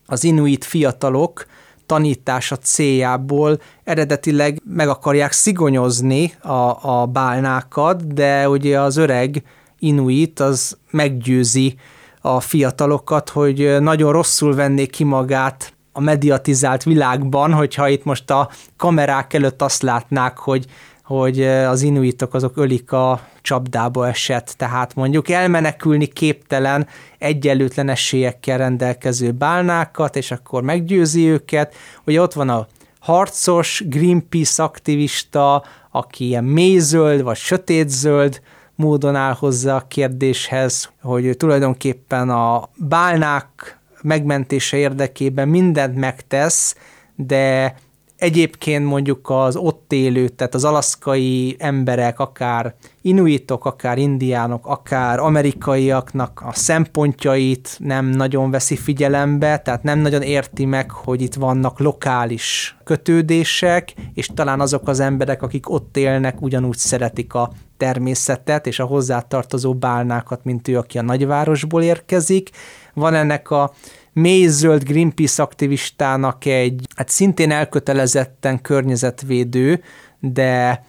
az 0.06 0.24
inuit 0.24 0.64
fiatalok 0.64 1.46
tanítása 1.86 2.56
céljából 2.56 3.60
eredetileg 3.84 4.62
meg 4.64 4.88
akarják 4.88 5.32
szigonyozni 5.32 6.32
a, 6.40 7.00
a 7.00 7.06
bálnákat, 7.06 8.14
de 8.14 8.48
ugye 8.48 8.80
az 8.80 8.96
öreg 8.96 9.42
inuit 9.78 10.40
az 10.40 10.76
meggyőzi 10.90 11.74
a 12.20 12.40
fiatalokat, 12.40 13.30
hogy 13.30 13.80
nagyon 13.80 14.12
rosszul 14.12 14.54
vennék 14.54 14.90
ki 14.90 15.04
magát 15.04 15.75
a 15.96 16.00
mediatizált 16.00 16.82
világban, 16.82 17.52
hogyha 17.52 17.88
itt 17.88 18.04
most 18.04 18.30
a 18.30 18.50
kamerák 18.76 19.32
előtt 19.32 19.62
azt 19.62 19.82
látnák, 19.82 20.38
hogy, 20.38 20.66
hogy 21.02 21.42
az 21.42 21.82
inuitok 21.82 22.34
azok 22.34 22.56
ölik 22.56 22.92
a 22.92 23.20
csapdába 23.42 24.08
esett, 24.08 24.54
tehát 24.56 24.94
mondjuk 24.94 25.28
elmenekülni 25.28 26.06
képtelen, 26.06 26.86
egyenlőtlen 27.18 27.88
esélyekkel 27.88 28.58
rendelkező 28.58 29.30
bálnákat, 29.30 30.16
és 30.16 30.30
akkor 30.30 30.62
meggyőzi 30.62 31.28
őket. 31.28 31.74
Ugye 32.04 32.20
ott 32.20 32.32
van 32.32 32.48
a 32.48 32.66
harcos 32.98 33.82
Greenpeace 33.86 34.62
aktivista, 34.62 35.64
aki 35.90 36.26
ilyen 36.26 36.44
mélyzöld 36.44 37.22
vagy 37.22 37.36
sötétzöld 37.36 38.40
módon 38.74 39.16
áll 39.16 39.34
hozzá 39.34 39.76
a 39.76 39.86
kérdéshez, 39.88 40.90
hogy 41.02 41.36
tulajdonképpen 41.36 42.30
a 42.30 42.68
bálnák 42.74 43.75
megmentése 44.06 44.76
érdekében 44.76 45.48
mindent 45.48 45.96
megtesz, 45.96 46.76
de 47.16 47.74
egyébként 48.16 48.84
mondjuk 48.84 49.30
az 49.30 49.56
ott 49.56 49.92
élő, 49.92 50.28
tehát 50.28 50.54
az 50.54 50.64
alaszkai 50.64 51.56
emberek, 51.58 52.18
akár 52.18 52.74
inuitok, 53.02 53.64
akár 53.64 53.98
indiánok, 53.98 54.66
akár 54.66 55.18
amerikaiaknak 55.18 56.42
a 56.44 56.52
szempontjait 56.52 57.76
nem 57.78 58.06
nagyon 58.06 58.50
veszi 58.50 58.76
figyelembe, 58.76 59.58
tehát 59.58 59.82
nem 59.82 59.98
nagyon 59.98 60.22
érti 60.22 60.64
meg, 60.64 60.90
hogy 60.90 61.22
itt 61.22 61.34
vannak 61.34 61.78
lokális 61.78 62.76
kötődések, 62.84 63.94
és 64.14 64.30
talán 64.34 64.60
azok 64.60 64.88
az 64.88 65.00
emberek, 65.00 65.42
akik 65.42 65.70
ott 65.70 65.96
élnek, 65.96 66.40
ugyanúgy 66.40 66.76
szeretik 66.76 67.34
a 67.34 67.50
természetet 67.76 68.66
és 68.66 68.78
a 68.78 68.84
hozzátartozó 68.84 69.74
bálnákat, 69.74 70.44
mint 70.44 70.68
ő, 70.68 70.76
aki 70.76 70.98
a 70.98 71.02
nagyvárosból 71.02 71.82
érkezik. 71.82 72.50
Van 72.94 73.14
ennek 73.14 73.50
a 73.50 73.72
mélyzöld 74.20 74.82
Greenpeace 74.82 75.42
aktivistának 75.42 76.44
egy, 76.44 76.86
hát 76.96 77.08
szintén 77.08 77.50
elkötelezetten 77.50 78.60
környezetvédő, 78.60 79.82
de 80.20 80.84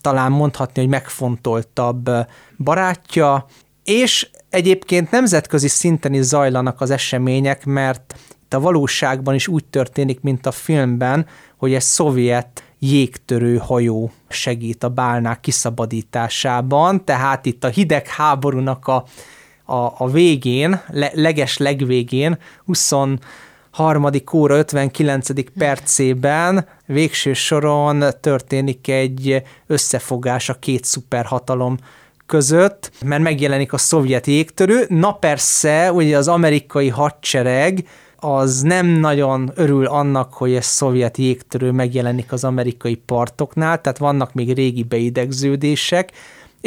talán 0.00 0.32
mondhatni, 0.32 0.80
hogy 0.80 0.90
megfontoltabb 0.90 2.10
barátja, 2.58 3.46
és 3.84 4.30
egyébként 4.50 5.10
nemzetközi 5.10 5.68
szinten 5.68 6.14
is 6.14 6.24
zajlanak 6.24 6.80
az 6.80 6.90
események, 6.90 7.64
mert 7.64 8.14
itt 8.44 8.54
a 8.54 8.60
valóságban 8.60 9.34
is 9.34 9.48
úgy 9.48 9.64
történik, 9.64 10.20
mint 10.20 10.46
a 10.46 10.50
filmben, 10.50 11.26
hogy 11.56 11.74
egy 11.74 11.82
szovjet 11.82 12.62
jégtörő 12.78 13.56
hajó 13.56 14.10
segít 14.28 14.84
a 14.84 14.88
bálnák 14.88 15.40
kiszabadításában, 15.40 17.04
tehát 17.04 17.46
itt 17.46 17.64
a 17.64 17.68
hidegháborúnak 17.68 18.86
a 18.86 19.04
a, 19.68 19.94
a 19.98 20.10
végén, 20.10 20.80
le, 20.90 21.10
leges 21.14 21.56
legvégén, 21.56 22.38
23. 22.64 24.10
óra 24.32 24.56
59. 24.56 25.28
percében 25.58 26.66
végső 26.86 27.32
soron 27.32 28.04
történik 28.20 28.88
egy 28.88 29.42
összefogás 29.66 30.48
a 30.48 30.54
két 30.54 30.84
szuperhatalom 30.84 31.76
között, 32.26 32.90
mert 33.04 33.22
megjelenik 33.22 33.72
a 33.72 33.78
szovjet 33.78 34.26
jégtörő. 34.26 34.86
Na 34.88 35.12
persze, 35.12 35.92
ugye 35.92 36.16
az 36.16 36.28
amerikai 36.28 36.88
hadsereg 36.88 37.88
az 38.16 38.60
nem 38.60 38.86
nagyon 38.86 39.52
örül 39.54 39.86
annak, 39.86 40.34
hogy 40.34 40.54
ez 40.54 40.66
szovjet 40.66 41.16
jégtörő 41.16 41.70
megjelenik 41.70 42.32
az 42.32 42.44
amerikai 42.44 42.94
partoknál, 42.94 43.80
tehát 43.80 43.98
vannak 43.98 44.32
még 44.32 44.54
régi 44.54 44.82
beidegződések, 44.82 46.12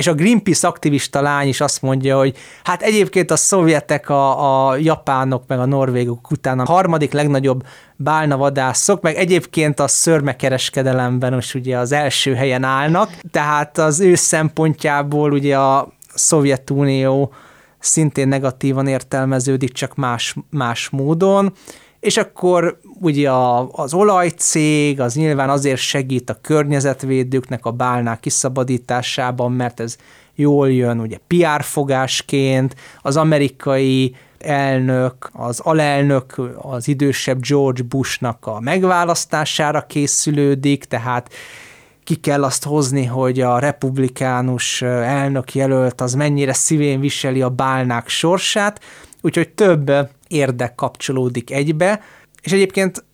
és 0.01 0.07
a 0.07 0.13
Greenpeace 0.13 0.67
aktivista 0.67 1.21
lány 1.21 1.47
is 1.47 1.61
azt 1.61 1.81
mondja, 1.81 2.17
hogy 2.17 2.37
hát 2.63 2.81
egyébként 2.81 3.31
a 3.31 3.35
szovjetek, 3.35 4.09
a, 4.09 4.69
a 4.69 4.75
japánok, 4.75 5.43
meg 5.47 5.59
a 5.59 5.65
norvégok 5.65 6.31
után 6.31 6.59
a 6.59 6.65
harmadik 6.65 7.11
legnagyobb 7.11 7.63
bálnavadászok, 7.95 9.01
meg 9.01 9.15
egyébként 9.15 9.79
a 9.79 9.87
szörmekereskedelemben 9.87 11.37
is 11.37 11.55
ugye 11.55 11.77
az 11.77 11.91
első 11.91 12.33
helyen 12.33 12.63
állnak, 12.63 13.09
tehát 13.31 13.77
az 13.77 13.99
ő 13.99 14.15
szempontjából 14.15 15.31
ugye 15.31 15.57
a 15.57 15.87
Szovjetunió 16.13 17.33
szintén 17.79 18.27
negatívan 18.27 18.87
értelmeződik, 18.87 19.71
csak 19.71 19.95
más, 19.95 20.35
más 20.49 20.89
módon, 20.89 21.53
és 22.01 22.17
akkor 22.17 22.79
ugye 22.99 23.29
a, 23.29 23.69
az 23.71 23.93
olajcég 23.93 24.99
az 24.99 25.15
nyilván 25.15 25.49
azért 25.49 25.79
segít 25.79 26.29
a 26.29 26.37
környezetvédőknek 26.41 27.65
a 27.65 27.71
bálnák 27.71 28.19
kiszabadításában, 28.19 29.51
mert 29.51 29.79
ez 29.79 29.97
jól 30.35 30.71
jön 30.71 30.99
ugye 30.99 31.17
PR 31.27 31.63
fogásként, 31.63 32.75
az 33.01 33.17
amerikai 33.17 34.15
elnök, 34.39 35.29
az 35.33 35.59
alelnök, 35.59 36.41
az 36.61 36.87
idősebb 36.87 37.39
George 37.39 37.83
Bushnak 37.83 38.47
a 38.47 38.59
megválasztására 38.59 39.81
készülődik, 39.81 40.83
tehát 40.83 41.29
ki 42.03 42.15
kell 42.15 42.43
azt 42.43 42.63
hozni, 42.63 43.05
hogy 43.05 43.39
a 43.39 43.59
republikánus 43.59 44.81
elnök 44.81 45.55
jelölt 45.55 46.01
az 46.01 46.13
mennyire 46.13 46.53
szívén 46.53 46.99
viseli 46.99 47.41
a 47.41 47.49
bálnák 47.49 48.07
sorsát, 48.07 48.79
úgyhogy 49.21 49.49
több 49.49 49.91
érdek 50.31 50.75
kapcsolódik 50.75 51.51
egybe, 51.51 52.01
és 52.41 52.51
egyébként 52.51 53.05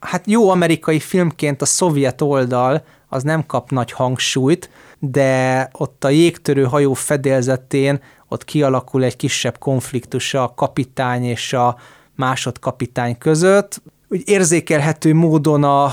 hát 0.00 0.26
jó 0.26 0.50
amerikai 0.50 1.00
filmként 1.00 1.62
a 1.62 1.64
szovjet 1.64 2.20
oldal 2.20 2.84
az 3.08 3.22
nem 3.22 3.46
kap 3.46 3.70
nagy 3.70 3.92
hangsúlyt, 3.92 4.70
de 4.98 5.68
ott 5.72 6.04
a 6.04 6.08
jégtörő 6.08 6.64
hajó 6.64 6.94
fedélzetén 6.94 8.00
ott 8.28 8.44
kialakul 8.44 9.04
egy 9.04 9.16
kisebb 9.16 9.58
konfliktus 9.58 10.34
a 10.34 10.52
kapitány 10.56 11.24
és 11.24 11.52
a 11.52 11.76
másodkapitány 12.14 13.18
között. 13.18 13.82
Úgy 14.08 14.22
érzékelhető 14.24 15.14
módon 15.14 15.64
a, 15.64 15.84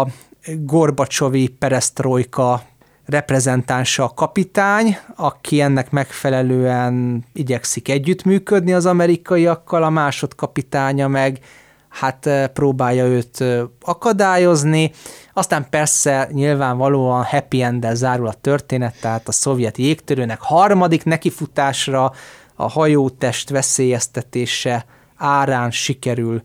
a 0.00 0.06
Gorbacsovi 0.46 1.48
peresztrojka 1.48 2.62
reprezentánsa 3.10 4.04
a 4.04 4.14
kapitány, 4.14 4.98
aki 5.16 5.60
ennek 5.60 5.90
megfelelően 5.90 7.24
igyekszik 7.32 7.88
együttműködni 7.88 8.72
az 8.72 8.86
amerikaiakkal, 8.86 9.82
a 9.82 9.90
másodkapitánya 9.90 11.08
meg 11.08 11.38
hát 11.88 12.28
próbálja 12.52 13.04
őt 13.04 13.44
akadályozni. 13.80 14.90
Aztán 15.32 15.66
persze 15.70 16.28
nyilvánvalóan 16.32 17.24
happy 17.24 17.62
end 17.62 17.86
zárul 17.92 18.26
a 18.26 18.32
történet, 18.32 19.00
tehát 19.00 19.28
a 19.28 19.32
szovjet 19.32 19.78
jégtörőnek 19.78 20.40
harmadik 20.40 21.04
nekifutásra 21.04 22.12
a 22.54 22.68
hajótest 22.68 23.50
veszélyeztetése 23.50 24.84
árán 25.16 25.70
sikerül 25.70 26.42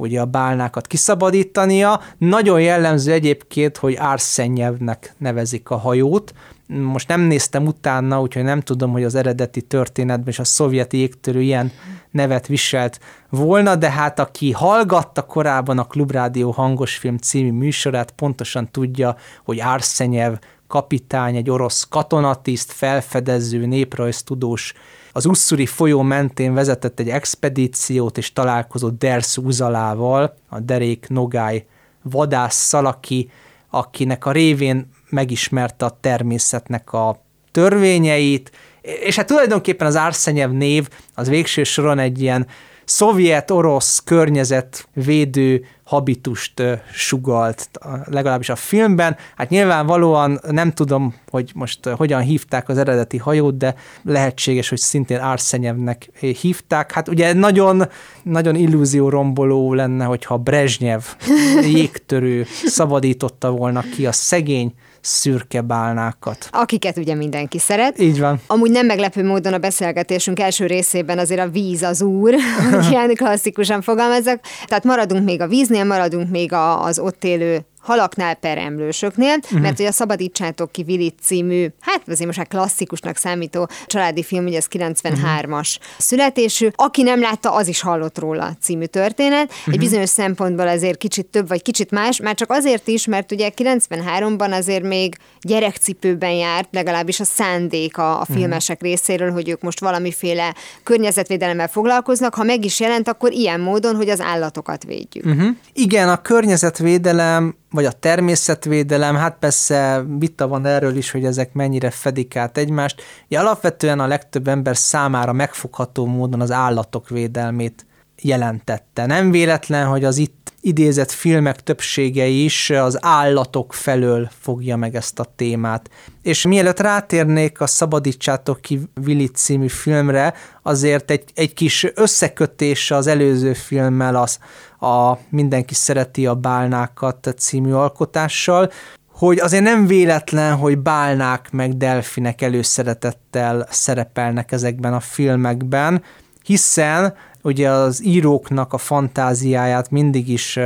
ugye 0.00 0.20
a 0.20 0.24
bálnákat 0.24 0.86
kiszabadítania. 0.86 2.00
Nagyon 2.18 2.60
jellemző 2.60 3.12
egyébként, 3.12 3.76
hogy 3.76 3.96
Arszenyevnek 3.98 5.14
nevezik 5.18 5.70
a 5.70 5.76
hajót. 5.76 6.32
Most 6.66 7.08
nem 7.08 7.20
néztem 7.20 7.66
utána, 7.66 8.20
úgyhogy 8.20 8.42
nem 8.42 8.60
tudom, 8.60 8.92
hogy 8.92 9.04
az 9.04 9.14
eredeti 9.14 9.62
történetben 9.62 10.28
és 10.28 10.38
a 10.38 10.44
szovjet 10.44 10.92
jégtörő 10.92 11.40
ilyen 11.40 11.72
nevet 12.10 12.46
viselt 12.46 13.00
volna, 13.28 13.76
de 13.76 13.90
hát 13.90 14.18
aki 14.18 14.52
hallgatta 14.52 15.22
korábban 15.22 15.78
a 15.78 15.84
Klubrádió 15.84 16.50
hangosfilm 16.50 17.16
című 17.16 17.52
műsorát, 17.52 18.10
pontosan 18.10 18.70
tudja, 18.70 19.16
hogy 19.44 19.60
Arszenyev 19.60 20.32
kapitány, 20.66 21.36
egy 21.36 21.50
orosz 21.50 21.86
katonatiszt, 21.88 22.72
felfedező, 22.72 23.66
néprajztudós, 23.66 24.74
az 25.12 25.26
Usszuri 25.26 25.66
folyó 25.66 26.02
mentén 26.02 26.54
vezetett 26.54 27.00
egy 27.00 27.08
expedíciót, 27.08 28.18
és 28.18 28.32
találkozott 28.32 28.98
Dersz 28.98 29.36
Uzalával, 29.36 30.36
a 30.48 30.60
derék 30.60 31.06
Nogály 31.08 31.66
vadásszal, 32.02 32.86
aki, 32.86 33.30
akinek 33.70 34.26
a 34.26 34.32
révén 34.32 34.90
megismerte 35.08 35.84
a 35.84 35.98
természetnek 36.00 36.92
a 36.92 37.22
törvényeit, 37.50 38.52
és 38.80 39.16
hát 39.16 39.26
tulajdonképpen 39.26 39.86
az 39.86 39.96
Arszenyev 39.96 40.50
név 40.50 40.88
az 41.14 41.28
végső 41.28 41.64
soron 41.64 41.98
egy 41.98 42.22
ilyen 42.22 42.46
szovjet-orosz 42.90 44.02
környezetvédő 44.04 45.64
habitust 45.84 46.62
sugalt, 46.92 47.70
legalábbis 48.04 48.48
a 48.48 48.56
filmben. 48.56 49.16
Hát 49.36 49.48
nyilvánvalóan 49.48 50.40
nem 50.50 50.72
tudom, 50.72 51.14
hogy 51.30 51.50
most 51.54 51.88
hogyan 51.88 52.20
hívták 52.20 52.68
az 52.68 52.78
eredeti 52.78 53.16
hajót, 53.16 53.56
de 53.56 53.74
lehetséges, 54.02 54.68
hogy 54.68 54.78
szintén 54.78 55.18
Arszenyevnek 55.18 56.10
hívták. 56.40 56.92
Hát 56.92 57.08
ugye 57.08 57.32
nagyon, 57.32 57.88
nagyon 58.22 58.54
illúzió 58.54 59.08
romboló 59.08 59.74
lenne, 59.74 60.04
hogyha 60.04 60.38
Brezsnyev 60.38 61.02
jégtörő 61.74 62.46
szabadította 62.64 63.50
volna 63.50 63.80
ki 63.94 64.06
a 64.06 64.12
szegény 64.12 64.74
szürke 65.00 65.60
bálnákat. 65.60 66.48
Akiket 66.50 66.96
ugye 66.96 67.14
mindenki 67.14 67.58
szeret. 67.58 68.00
Így 68.00 68.20
van. 68.20 68.40
Amúgy 68.46 68.70
nem 68.70 68.86
meglepő 68.86 69.24
módon 69.24 69.52
a 69.52 69.58
beszélgetésünk 69.58 70.40
első 70.40 70.66
részében 70.66 71.18
azért 71.18 71.40
a 71.40 71.48
víz 71.48 71.82
az 71.82 72.02
úr, 72.02 72.34
hogy 72.70 72.90
ilyen 72.90 73.14
klasszikusan 73.14 73.82
fogalmazzak. 73.82 74.40
Tehát 74.66 74.84
maradunk 74.84 75.24
még 75.24 75.40
a 75.40 75.46
víznél, 75.46 75.84
maradunk 75.84 76.30
még 76.30 76.52
az 76.52 76.98
ott 76.98 77.24
élő 77.24 77.64
halaknál 77.80 78.34
per 78.34 78.58
emlősöknél, 78.58 79.36
uh-huh. 79.42 79.60
mert 79.60 79.76
hogy 79.76 79.86
a 79.86 79.92
Szabadítsátok 79.92 80.72
ki 80.72 80.82
Vilit 80.82 81.18
című, 81.22 81.66
hát 81.80 82.02
azért 82.06 82.26
most 82.26 82.38
már 82.38 82.48
klasszikusnak 82.48 83.16
számító 83.16 83.68
családi 83.86 84.22
film, 84.22 84.44
ugye 84.44 84.56
ez 84.56 84.66
93-as 84.70 85.44
uh-huh. 85.44 85.64
születésű. 85.98 86.68
Aki 86.74 87.02
nem 87.02 87.20
látta, 87.20 87.54
az 87.54 87.68
is 87.68 87.80
hallott 87.80 88.18
róla 88.18 88.52
című 88.60 88.84
történet. 88.84 89.50
Uh-huh. 89.50 89.74
Egy 89.74 89.78
bizonyos 89.78 90.08
szempontból 90.08 90.68
azért 90.68 90.98
kicsit 90.98 91.26
több, 91.26 91.48
vagy 91.48 91.62
kicsit 91.62 91.90
más, 91.90 92.20
már 92.20 92.34
csak 92.34 92.50
azért 92.50 92.88
is, 92.88 93.06
mert 93.06 93.32
ugye 93.32 93.50
93-ban 93.56 94.50
azért 94.52 94.82
még 94.82 95.16
gyerekcipőben 95.40 96.32
járt, 96.32 96.68
legalábbis 96.70 97.20
a 97.20 97.24
szándék 97.24 97.98
a, 97.98 98.20
a 98.20 98.24
filmesek 98.24 98.76
uh-huh. 98.76 98.90
részéről, 98.90 99.30
hogy 99.30 99.48
ők 99.48 99.60
most 99.60 99.80
valamiféle 99.80 100.54
környezetvédelemmel 100.82 101.68
foglalkoznak. 101.68 102.34
Ha 102.34 102.42
meg 102.42 102.64
is 102.64 102.80
jelent, 102.80 103.08
akkor 103.08 103.32
ilyen 103.32 103.60
módon, 103.60 103.96
hogy 103.96 104.08
az 104.08 104.20
állatokat 104.20 104.84
védjük. 104.84 105.24
Uh-huh. 105.24 105.48
Igen, 105.72 106.08
a 106.08 106.22
környezetvédelem 106.22 107.54
vagy 107.70 107.84
a 107.84 107.92
természetvédelem, 107.92 109.14
hát 109.16 109.36
persze 109.38 110.04
vita 110.18 110.48
van 110.48 110.66
erről 110.66 110.96
is, 110.96 111.10
hogy 111.10 111.24
ezek 111.24 111.52
mennyire 111.52 111.90
fedik 111.90 112.36
át 112.36 112.58
egymást. 112.58 113.02
Ja, 113.28 113.40
alapvetően 113.40 114.00
a 114.00 114.06
legtöbb 114.06 114.48
ember 114.48 114.76
számára 114.76 115.32
megfogható 115.32 116.06
módon 116.06 116.40
az 116.40 116.50
állatok 116.50 117.08
védelmét 117.08 117.86
jelentette. 118.22 119.06
Nem 119.06 119.30
véletlen, 119.30 119.86
hogy 119.86 120.04
az 120.04 120.16
itt 120.16 120.52
idézett 120.60 121.10
filmek 121.10 121.62
többsége 121.62 122.26
is 122.26 122.70
az 122.70 122.98
állatok 123.00 123.74
felől 123.74 124.28
fogja 124.40 124.76
meg 124.76 124.94
ezt 124.94 125.18
a 125.18 125.32
témát. 125.36 125.90
És 126.22 126.46
mielőtt 126.46 126.80
rátérnék 126.80 127.60
a 127.60 127.66
Szabadítsátok 127.66 128.60
ki 128.60 128.80
Willy 129.06 129.26
című 129.26 129.68
filmre, 129.68 130.34
azért 130.62 131.10
egy, 131.10 131.24
egy 131.34 131.54
kis 131.54 131.86
összekötés 131.94 132.90
az 132.90 133.06
előző 133.06 133.52
filmmel, 133.52 134.16
az 134.16 134.38
a 134.80 135.18
Mindenki 135.28 135.74
szereti 135.74 136.26
a 136.26 136.34
bálnákat 136.34 137.34
című 137.38 137.72
alkotással, 137.72 138.70
hogy 139.12 139.38
azért 139.38 139.62
nem 139.62 139.86
véletlen, 139.86 140.56
hogy 140.56 140.78
bálnák 140.78 141.50
meg 141.50 141.76
delfinek 141.76 142.42
előszeretettel 142.42 143.66
szerepelnek 143.70 144.52
ezekben 144.52 144.92
a 144.92 145.00
filmekben, 145.00 146.02
hiszen 146.44 147.14
ugye 147.42 147.70
az 147.70 148.04
íróknak 148.04 148.72
a 148.72 148.78
fantáziáját 148.78 149.90
mindig 149.90 150.28
is 150.28 150.58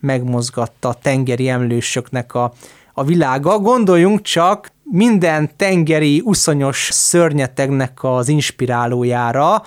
megmozgatta 0.00 0.88
a 0.88 0.94
tengeri 0.94 1.48
emlősöknek 1.48 2.34
a, 2.34 2.52
a 2.94 3.04
világa. 3.04 3.58
Gondoljunk 3.58 4.22
csak 4.22 4.72
minden 4.84 5.50
tengeri 5.56 6.22
uszonyos 6.24 6.88
szörnyetegnek 6.92 7.98
az 8.02 8.28
inspirálójára, 8.28 9.62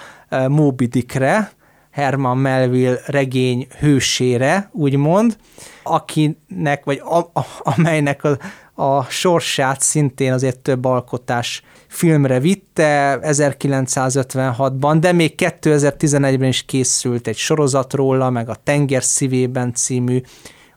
Moby 0.48 0.86
Dickre, 0.86 1.52
Herman 1.92 2.38
Melville 2.38 3.00
regény 3.06 3.68
hősére, 3.80 4.70
úgymond, 4.74 5.38
akinek, 5.84 6.84
vagy 6.84 7.02
a, 7.04 7.18
a, 7.18 7.46
amelynek 7.60 8.24
a, 8.24 8.38
a 8.84 9.04
sorsát 9.04 9.82
szintén 9.82 10.34
azért 10.34 10.60
több 10.60 10.86
alkotás 10.86 11.62
filmre 11.88 12.40
vitte 12.40 13.20
1956-ban, 13.22 14.98
de 15.00 15.12
még 15.12 15.34
2011-ben 15.38 16.48
is 16.48 16.66
készült 16.66 17.28
egy 17.28 17.38
sorozat 17.38 17.94
róla, 17.94 18.30
meg 18.30 18.50
a 18.50 18.56
Tenger 18.64 19.04
szívében 19.04 19.74
című 19.74 20.22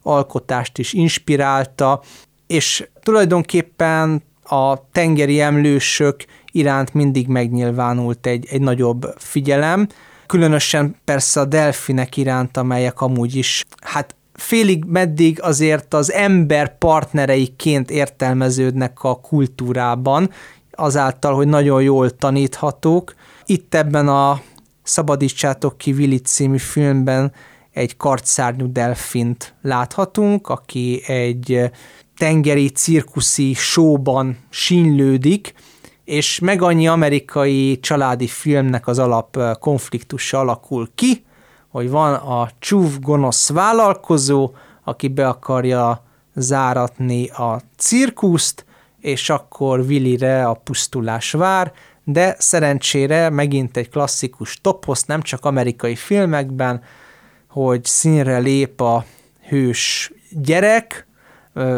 alkotást 0.02 0.78
is 0.78 0.92
inspirálta, 0.92 2.02
és 2.46 2.88
tulajdonképpen 3.02 4.22
a 4.50 4.88
tengeri 4.92 5.40
emlősök 5.40 6.24
iránt 6.52 6.94
mindig 6.94 7.28
megnyilvánult 7.28 8.26
egy, 8.26 8.46
egy 8.50 8.60
nagyobb 8.60 9.14
figyelem, 9.16 9.88
különösen 10.26 10.96
persze 11.04 11.40
a 11.40 11.44
delfinek 11.44 12.16
iránt, 12.16 12.56
amelyek 12.56 13.00
amúgy 13.00 13.34
is, 13.34 13.64
hát 13.80 14.14
félig 14.32 14.84
meddig 14.84 15.42
azért 15.42 15.94
az 15.94 16.12
ember 16.12 16.78
partnereiként 16.78 17.90
értelmeződnek 17.90 19.02
a 19.02 19.14
kultúrában, 19.14 20.30
azáltal, 20.70 21.34
hogy 21.34 21.48
nagyon 21.48 21.82
jól 21.82 22.10
taníthatók. 22.10 23.14
Itt 23.44 23.74
ebben 23.74 24.08
a 24.08 24.40
Szabadítsátok 24.82 25.78
ki 25.78 25.92
Willy 25.92 26.16
című 26.16 26.58
filmben 26.58 27.32
egy 27.72 27.96
kartszárnyú 27.96 28.72
delfint 28.72 29.54
láthatunk, 29.62 30.48
aki 30.48 31.02
egy 31.06 31.70
tengeri 32.20 32.68
cirkuszi 32.68 33.54
showban 33.54 34.38
sínlődik, 34.50 35.54
és 36.04 36.38
meg 36.38 36.62
annyi 36.62 36.88
amerikai 36.88 37.80
családi 37.80 38.26
filmnek 38.26 38.86
az 38.86 38.98
alap 38.98 39.58
konfliktusa 39.58 40.38
alakul 40.38 40.88
ki, 40.94 41.24
hogy 41.68 41.90
van 41.90 42.14
a 42.14 42.50
csúf 42.58 42.98
gonosz 42.98 43.50
vállalkozó, 43.50 44.50
aki 44.84 45.08
be 45.08 45.28
akarja 45.28 46.04
záratni 46.34 47.28
a 47.28 47.60
cirkuszt, 47.76 48.64
és 48.98 49.30
akkor 49.30 49.78
Willire 49.78 50.46
a 50.46 50.54
pusztulás 50.54 51.32
vár, 51.32 51.72
de 52.04 52.36
szerencsére 52.38 53.30
megint 53.30 53.76
egy 53.76 53.88
klasszikus 53.88 54.60
toposz, 54.60 55.04
nem 55.04 55.22
csak 55.22 55.44
amerikai 55.44 55.94
filmekben, 55.94 56.82
hogy 57.48 57.84
színre 57.84 58.38
lép 58.38 58.80
a 58.80 59.04
hős 59.48 60.12
gyerek, 60.30 61.08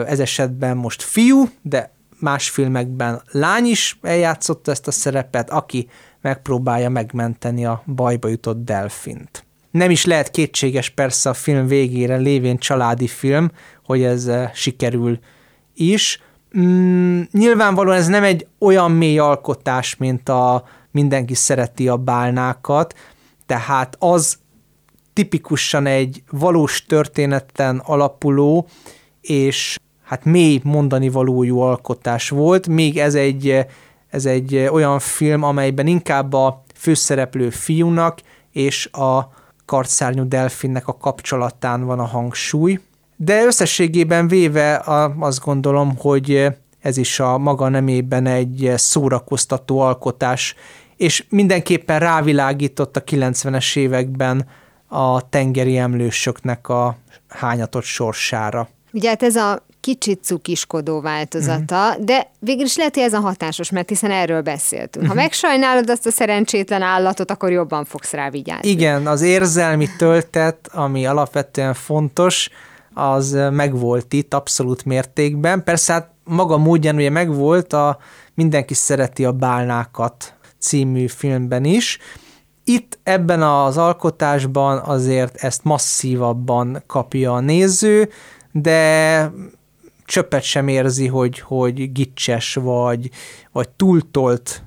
ez 0.07 0.21
esetben 0.21 0.77
most 0.77 1.03
fiú, 1.03 1.49
de 1.63 1.93
más 2.19 2.51
filmekben 2.51 3.23
lány 3.31 3.67
is 3.67 3.99
eljátszotta 4.03 4.71
ezt 4.71 4.87
a 4.87 4.91
szerepet, 4.91 5.51
aki 5.51 5.89
megpróbálja 6.21 6.89
megmenteni 6.89 7.67
a 7.67 7.83
bajba 7.87 8.29
jutott 8.29 8.65
delfint. 8.65 9.45
Nem 9.71 9.91
is 9.91 10.05
lehet 10.05 10.31
kétséges 10.31 10.89
persze 10.89 11.31
a 11.31 11.35
film 11.35 11.67
végére 11.67 12.17
lévén 12.17 12.59
családi 12.59 13.07
film, 13.07 13.51
hogy 13.85 14.03
ez 14.03 14.31
sikerül 14.55 15.19
is. 15.75 16.23
Mm, 16.59 17.21
nyilvánvalóan 17.33 17.97
ez 17.97 18.07
nem 18.07 18.23
egy 18.23 18.47
olyan 18.59 18.91
mély 18.91 19.19
alkotás, 19.19 19.97
mint 19.97 20.29
a 20.29 20.65
mindenki 20.91 21.35
szereti 21.35 21.89
a 21.89 21.97
bálnákat, 21.97 22.95
tehát 23.47 23.97
az 23.99 24.39
tipikusan 25.13 25.87
egy 25.87 26.23
valós 26.31 26.85
történeten 26.85 27.83
alapuló, 27.85 28.69
és 29.23 29.79
hát 30.03 30.25
mély 30.25 30.61
mondani 30.63 31.09
valójú 31.09 31.59
alkotás 31.59 32.29
volt, 32.29 32.69
még 32.69 32.99
ez 32.99 33.15
egy, 33.15 33.67
ez 34.09 34.27
egy 34.27 34.57
olyan 34.57 34.99
film, 34.99 35.43
amelyben 35.43 35.87
inkább 35.87 36.33
a 36.33 36.65
főszereplő 36.75 37.51
fiúnak 37.51 38.19
és 38.53 38.87
a 38.87 39.33
kartszárnyú 39.65 40.29
delfinnek 40.29 40.89
a 40.89 40.97
kapcsolatán 40.97 41.85
van 41.85 41.99
a 41.99 42.05
hangsúly. 42.05 42.81
De 43.17 43.45
összességében 43.45 44.29
véve 44.29 44.83
azt 45.19 45.45
gondolom, 45.45 45.97
hogy 45.97 46.47
ez 46.81 46.97
is 46.97 47.21
a 47.21 47.39
maga 47.39 47.69
nemében 47.69 48.27
egy 48.27 48.73
szórakoztató 48.77 49.81
alkotás, 49.81 50.55
és 50.97 51.25
mindenképpen 51.29 51.99
rávilágított 51.99 52.97
a 52.97 53.05
90-es 53.05 53.77
években 53.77 54.47
a 54.87 55.29
tengeri 55.29 55.77
emlősöknek 55.79 56.69
a 56.69 56.97
hányatott 57.29 57.83
sorsára. 57.83 58.69
Ugye 58.93 59.09
hát 59.09 59.23
ez 59.23 59.37
a 59.37 59.67
kicsit 59.81 60.25
cukiskodó 60.25 61.01
változata, 61.01 61.89
uh-huh. 61.89 62.05
de 62.05 62.31
végül 62.39 62.65
is 62.65 62.77
lehet, 62.77 62.95
hogy 62.95 63.05
ez 63.05 63.13
a 63.13 63.21
hatásos, 63.21 63.71
mert 63.71 63.89
hiszen 63.89 64.11
erről 64.11 64.43
beszéltünk. 64.43 65.07
Ha 65.07 65.13
mhm. 65.13 65.23
megsajnálod 65.23 65.91
azt 65.91 66.07
a 66.07 66.11
szerencsétlen 66.11 66.83
állatot, 66.83 67.31
akkor 67.31 67.51
jobban 67.51 67.85
fogsz 67.85 68.13
rá 68.13 68.31
vigyázni. 68.31 68.69
Igen, 68.69 69.07
az 69.07 69.23
érzelmi 69.23 69.89
töltet, 69.99 70.69
ami 70.73 71.07
alapvetően 71.07 71.75
fontos, 71.75 72.51
az 72.95 73.39
megvolt 73.51 74.13
itt 74.13 74.35
abszolút 74.35 74.85
mértékben. 74.85 75.65
Persze 75.65 75.93
hát 75.93 76.11
maga 76.25 76.57
módján 76.59 76.97
ugye 76.97 77.11
megvolt 77.11 77.73
a 77.73 77.99
Mindenki 78.35 78.75
szereti 78.75 79.25
a 79.25 79.33
bálnákat 79.33 80.35
című 80.59 81.07
filmben 81.07 81.65
is. 81.65 81.99
Itt 82.65 82.99
ebben 83.03 83.43
az 83.43 83.77
alkotásban 83.77 84.79
azért 84.79 85.37
ezt 85.37 85.65
masszívabban 85.65 86.83
kapja 86.87 87.33
a 87.33 87.41
néző, 87.41 88.09
de 88.53 89.31
csöppet 90.07 90.43
sem 90.43 90.69
érzi, 90.69 91.07
hogy, 91.07 91.41
hogy 91.41 91.93
gicses 91.93 92.55
vagy, 92.55 93.11
vagy 93.53 93.69
túltolt 93.69 94.63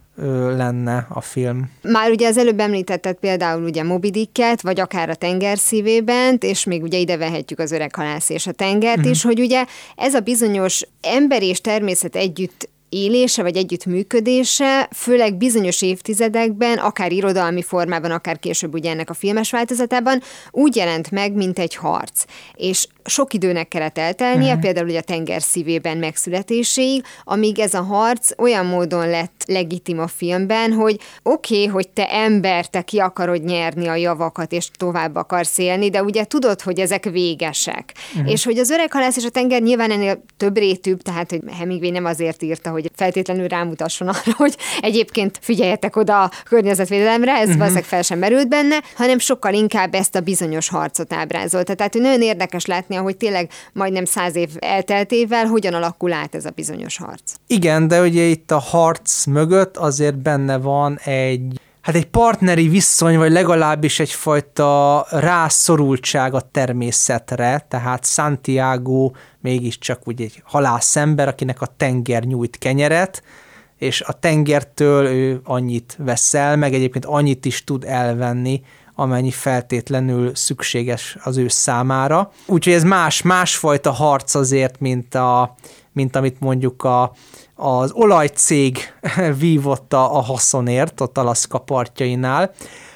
lenne 0.56 1.08
a 1.10 1.22
film. 1.22 1.72
Már 1.82 2.12
ugye 2.12 2.28
az 2.28 2.38
előbb 2.38 2.60
említetted 2.60 3.16
például 3.16 3.64
ugye 3.64 3.84
Moby 3.84 4.10
Dicket, 4.10 4.62
vagy 4.62 4.80
akár 4.80 5.10
a 5.10 5.16
tenger 5.16 5.58
szívében, 5.58 6.38
és 6.40 6.64
még 6.64 6.84
ugye 6.84 6.98
ide 6.98 7.18
vehetjük 7.18 7.60
az 7.60 7.72
öreg 7.72 7.96
halász 7.96 8.30
és 8.30 8.48
a 8.48 8.52
tengert 8.52 8.98
uh-huh. 8.98 9.12
is, 9.12 9.24
hogy 9.24 9.40
ugye 9.40 9.66
ez 9.96 10.14
a 10.14 10.20
bizonyos 10.20 10.82
ember 11.02 11.44
és 11.44 11.62
természet 11.62 12.16
együtt 12.16 12.70
élése 12.90 13.42
vagy 13.42 13.56
együttműködése, 13.56 14.90
főleg 14.94 15.36
bizonyos 15.36 15.82
évtizedekben, 15.82 16.78
akár 16.78 17.12
irodalmi 17.12 17.62
formában, 17.62 18.12
akár 18.12 18.40
később 18.40 18.74
ugye 18.74 18.90
ennek 18.90 19.10
a 19.10 19.14
filmes 19.14 19.52
változatában, 19.52 20.22
úgy 20.52 20.76
jelent 20.76 21.12
meg, 21.12 21.34
mint 21.34 21.60
egy 21.60 21.76
harc. 21.76 22.26
És 22.54 22.88
sok 23.06 23.34
időnek 23.34 23.68
kellett 23.68 23.98
eltelnie, 23.98 24.48
uh-huh. 24.48 24.62
például 24.62 24.88
ugye 24.88 25.00
a 25.00 25.02
tenger 25.02 25.42
szívében 25.42 25.98
megszületéséig, 25.98 27.04
amíg 27.24 27.60
ez 27.60 27.74
a 27.74 27.82
harc 27.82 28.32
olyan 28.38 28.66
módon 28.66 29.10
lett 29.10 29.44
legitim 29.48 30.00
a 30.00 30.08
filmben, 30.08 30.72
hogy 30.72 31.00
oké, 31.24 31.56
okay, 31.56 31.68
hogy 31.68 31.90
te 31.90 32.10
ember, 32.10 32.66
te 32.66 32.82
ki 32.82 33.00
akarod 33.00 33.44
nyerni 33.44 33.88
a 33.88 33.96
javakat, 33.96 34.52
és 34.52 34.70
tovább 34.78 35.16
akarsz 35.16 35.58
élni, 35.58 35.90
de 35.90 36.04
ugye 36.04 36.24
tudod, 36.24 36.62
hogy 36.62 36.80
ezek 36.80 37.04
végesek. 37.04 37.94
Uh-huh. 38.14 38.32
És 38.32 38.44
hogy 38.44 38.58
az 38.58 38.70
öreg 38.70 38.92
halász 38.92 39.18
és 39.18 39.26
a 39.26 39.30
tenger 39.30 39.62
nyilván 39.62 39.92
ennél 39.92 40.24
több 40.38 40.58
rétűbb, 40.58 41.02
tehát 41.02 41.30
hogy 41.30 41.42
Hemingway 41.58 41.92
nem 41.92 42.06
azért 42.06 42.44
írta, 42.44 42.70
hogy 42.70 42.92
feltétlenül 42.96 43.48
rámutasson 43.48 44.08
arra, 44.08 44.34
hogy 44.44 44.56
egyébként 44.82 45.40
figyeljetek 45.42 45.96
oda 45.96 46.24
a 46.24 46.32
környezetvédelemre, 46.44 47.32
ez 47.32 47.38
uh-huh. 47.38 47.54
valószínűleg 47.54 47.90
fel 47.90 48.02
sem 48.02 48.20
merült 48.20 48.48
benne, 48.48 48.82
hanem 48.96 49.20
sokkal 49.20 49.54
inkább 49.54 49.94
ezt 49.94 50.16
a 50.16 50.20
bizonyos 50.20 50.70
harcot 50.70 51.14
ábrázolta. 51.14 51.74
Tehát 51.74 51.94
hogy 51.94 52.02
nagyon 52.02 52.22
érdekes 52.22 52.66
látni, 52.66 52.95
hogy 53.04 53.18
tényleg 53.18 53.50
majdnem 53.74 54.06
száz 54.06 54.36
év 54.36 54.50
elteltével 54.60 55.46
hogyan 55.46 55.74
alakul 55.74 56.14
át 56.14 56.36
ez 56.36 56.46
a 56.46 56.52
bizonyos 56.56 56.98
harc. 56.98 57.34
Igen, 57.48 57.88
de 57.88 58.02
ugye 58.02 58.24
itt 58.24 58.52
a 58.52 58.60
harc 58.60 59.26
mögött 59.26 59.78
azért 59.78 60.18
benne 60.18 60.58
van 60.58 61.00
egy 61.04 61.60
hát 61.86 61.96
egy 61.96 62.06
partneri 62.06 62.68
viszony, 62.68 63.18
vagy 63.18 63.32
legalábbis 63.32 64.00
egyfajta 64.00 65.06
rászorultság 65.10 66.34
a 66.34 66.50
természetre, 66.52 67.66
tehát 67.68 68.06
Santiago 68.06 69.12
mégiscsak 69.40 70.08
úgy 70.08 70.22
egy 70.22 70.42
halászember, 70.46 71.28
akinek 71.28 71.62
a 71.62 71.74
tenger 71.78 72.24
nyújt 72.24 72.58
kenyeret, 72.58 73.24
és 73.78 74.02
a 74.02 74.14
tengertől 74.14 75.06
ő 75.06 75.42
annyit 75.44 75.96
veszel, 75.98 76.56
meg 76.56 76.74
egyébként 76.74 77.06
annyit 77.06 77.46
is 77.46 77.64
tud 77.64 77.84
elvenni, 77.84 78.62
amennyi 78.96 79.32
feltétlenül 79.32 80.36
szükséges 80.36 81.18
az 81.24 81.38
ő 81.38 81.48
számára. 81.48 82.32
Úgyhogy 82.46 82.74
ez 82.74 82.84
más, 82.84 83.22
másfajta 83.22 83.92
harc 83.92 84.36
azért, 84.36 84.80
mint, 84.80 85.16
a, 85.16 85.56
mint 85.92 86.16
amit 86.16 86.40
mondjuk 86.40 86.84
a, 86.84 87.12
az 87.56 87.92
olajcég 87.92 88.78
vívotta 89.40 90.12
a 90.12 90.20
haszonért 90.20 91.02
ott 91.02 91.18
Alaszka 91.18 91.58
partjainál. 91.58 92.54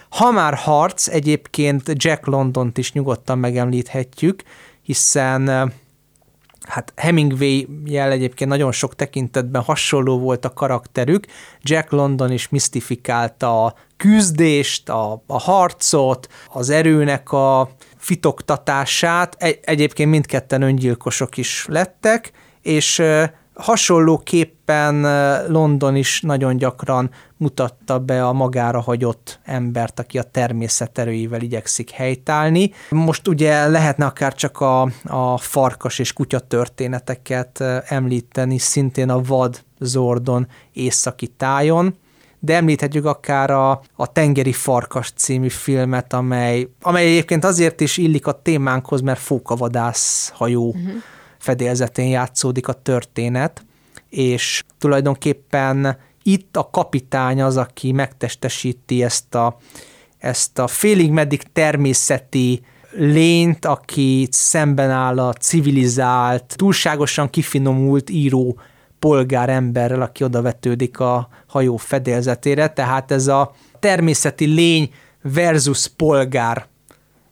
Ha 0.10 0.32
már 0.32 0.54
harc, 0.54 1.08
egyébként 1.08 1.84
Jack 1.94 2.26
Londont 2.26 2.78
is 2.78 2.94
nyugodtan 2.94 3.38
megemlíthetjük, 3.38 4.44
hiszen 4.82 5.72
hát 6.70 6.94
Hemingway 6.96 7.66
jel 7.86 8.12
egyébként 8.12 8.50
nagyon 8.50 8.72
sok 8.72 8.96
tekintetben 8.96 9.62
hasonló 9.62 10.20
volt 10.20 10.46
a 10.46 10.54
karakterük. 10.54 11.26
Jack 11.62 11.92
London 11.92 12.32
is 12.32 12.50
misztifikálta 12.50 13.66
a 13.66 13.74
küzdést, 13.98 14.90
a, 14.90 15.24
a 15.28 15.40
harcot, 15.40 16.28
az 16.48 16.70
erőnek 16.70 17.32
a 17.32 17.70
fitoktatását. 17.98 19.36
Egy, 19.38 19.60
egyébként 19.62 20.10
mindketten 20.10 20.62
öngyilkosok 20.62 21.38
is 21.38 21.66
lettek, 21.70 22.32
és 22.62 23.02
hasonlóképpen 23.60 25.02
London 25.52 25.96
is 25.96 26.22
nagyon 26.22 26.58
gyakran 26.58 27.10
mutatta 27.38 28.00
be 28.00 28.26
a 28.26 28.34
magára 28.34 28.82
hagyott 28.82 29.40
embert, 29.44 30.00
aki 30.00 30.18
a 30.18 30.24
természet 30.24 30.98
erőivel 30.98 31.42
igyekszik 31.42 31.90
helytállni. 31.90 32.72
Most 32.90 33.28
ugye 33.28 33.68
lehetne 33.68 34.06
akár 34.06 34.34
csak 34.34 34.62
a, 34.62 34.82
a 35.04 35.38
farkas 35.38 36.00
és 36.00 36.14
kutya 36.14 36.40
történeteket 36.40 37.64
említeni, 37.86 38.58
szintén 38.58 39.10
a 39.10 39.22
vad 39.22 39.62
Zordon 39.80 40.48
északi 40.74 41.28
tájon, 41.28 41.96
de 42.40 42.56
említhetjük 42.56 43.06
akár 43.06 43.52
a, 43.52 43.82
a 43.96 44.12
Tengeri 44.12 44.54
Farkas 44.54 45.12
című 45.16 45.50
filmet, 45.50 46.14
amely, 46.14 46.68
amely 46.82 47.06
egyébként 47.06 47.44
azért 47.44 47.82
is 47.82 47.98
illik 47.98 48.28
a 48.28 48.42
témánkhoz, 48.42 49.02
mert 49.02 49.20
fókavadász 49.20 50.32
hajó 50.36 50.68
uh-huh 50.68 50.94
fedélzetén 51.40 52.08
játszódik 52.08 52.68
a 52.68 52.74
történet, 52.74 53.66
és 54.10 54.64
tulajdonképpen 54.78 55.98
itt 56.24 56.58
a 56.58 56.70
kapitány 56.72 57.42
az, 57.42 57.58
aki 57.58 57.92
megtestesíti 57.92 59.04
ezt 59.04 59.36
a, 59.36 59.58
ezt 60.18 60.60
a 60.60 60.68
félig 60.68 61.12
meddig 61.12 61.44
természeti 61.54 62.62
lényt, 62.92 63.66
aki 63.66 64.28
szemben 64.32 64.90
áll 64.90 65.20
a 65.20 65.34
civilizált, 65.34 66.54
túlságosan 66.56 67.30
kifinomult 67.30 68.10
író 68.10 68.60
polgáremberrel, 69.00 70.02
aki 70.02 70.24
odavetődik 70.24 71.00
a 71.00 71.30
hajó 71.48 71.78
fedélzetére, 71.78 72.68
tehát 72.68 73.12
ez 73.12 73.28
a 73.28 73.56
természeti 73.80 74.46
lény 74.46 74.90
versus 75.22 75.88
polgár 75.88 76.68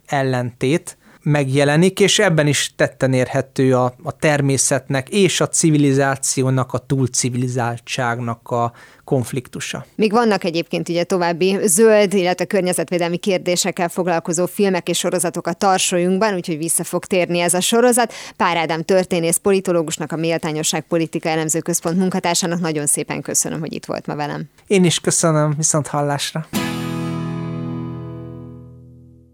ellentét, 0.06 0.97
megjelenik, 1.28 2.00
és 2.00 2.20
ebben 2.20 2.48
is 2.48 2.72
tetten 2.76 3.14
érhető 3.14 3.76
a, 3.76 3.94
a 4.04 4.12
természetnek 4.12 5.10
és 5.10 5.42
a 5.42 5.48
civilizációnak, 5.48 6.74
a 6.74 6.78
túlcivilizáltságnak 6.78 8.50
a 8.50 8.72
konfliktusa. 9.04 9.86
Még 9.96 10.12
vannak 10.12 10.44
egyébként 10.44 10.90
ugye 10.90 11.04
további 11.04 11.58
zöld, 11.64 12.14
illetve 12.14 12.46
környezetvédelmi 12.46 13.18
kérdésekkel 13.18 13.90
foglalkozó 13.90 14.46
filmek 14.46 14.90
és 14.90 14.98
sorozatok 14.98 15.48
a 15.48 15.54
tarsolyunkban, 15.54 16.34
úgyhogy 16.34 16.58
vissza 16.58 16.84
fog 16.84 17.06
térni 17.06 17.40
ez 17.40 17.54
a 17.54 17.62
sorozat. 17.62 18.14
Pár 18.38 18.58
Ádám 18.58 18.84
történész, 18.84 19.38
politológusnak, 19.38 20.12
a 20.12 20.16
Méltányosság 20.16 20.82
Politika 20.82 21.30
Elemző 21.30 21.60
Központ 21.60 21.98
munkatársának 21.98 22.60
nagyon 22.60 22.86
szépen 22.86 23.22
köszönöm, 23.22 23.60
hogy 23.60 23.74
itt 23.74 23.86
volt 23.86 24.06
ma 24.06 24.16
velem. 24.16 24.44
Én 24.68 24.86
is 24.86 25.00
köszönöm, 25.00 25.54
viszont 25.58 25.88
hallásra. 25.88 26.48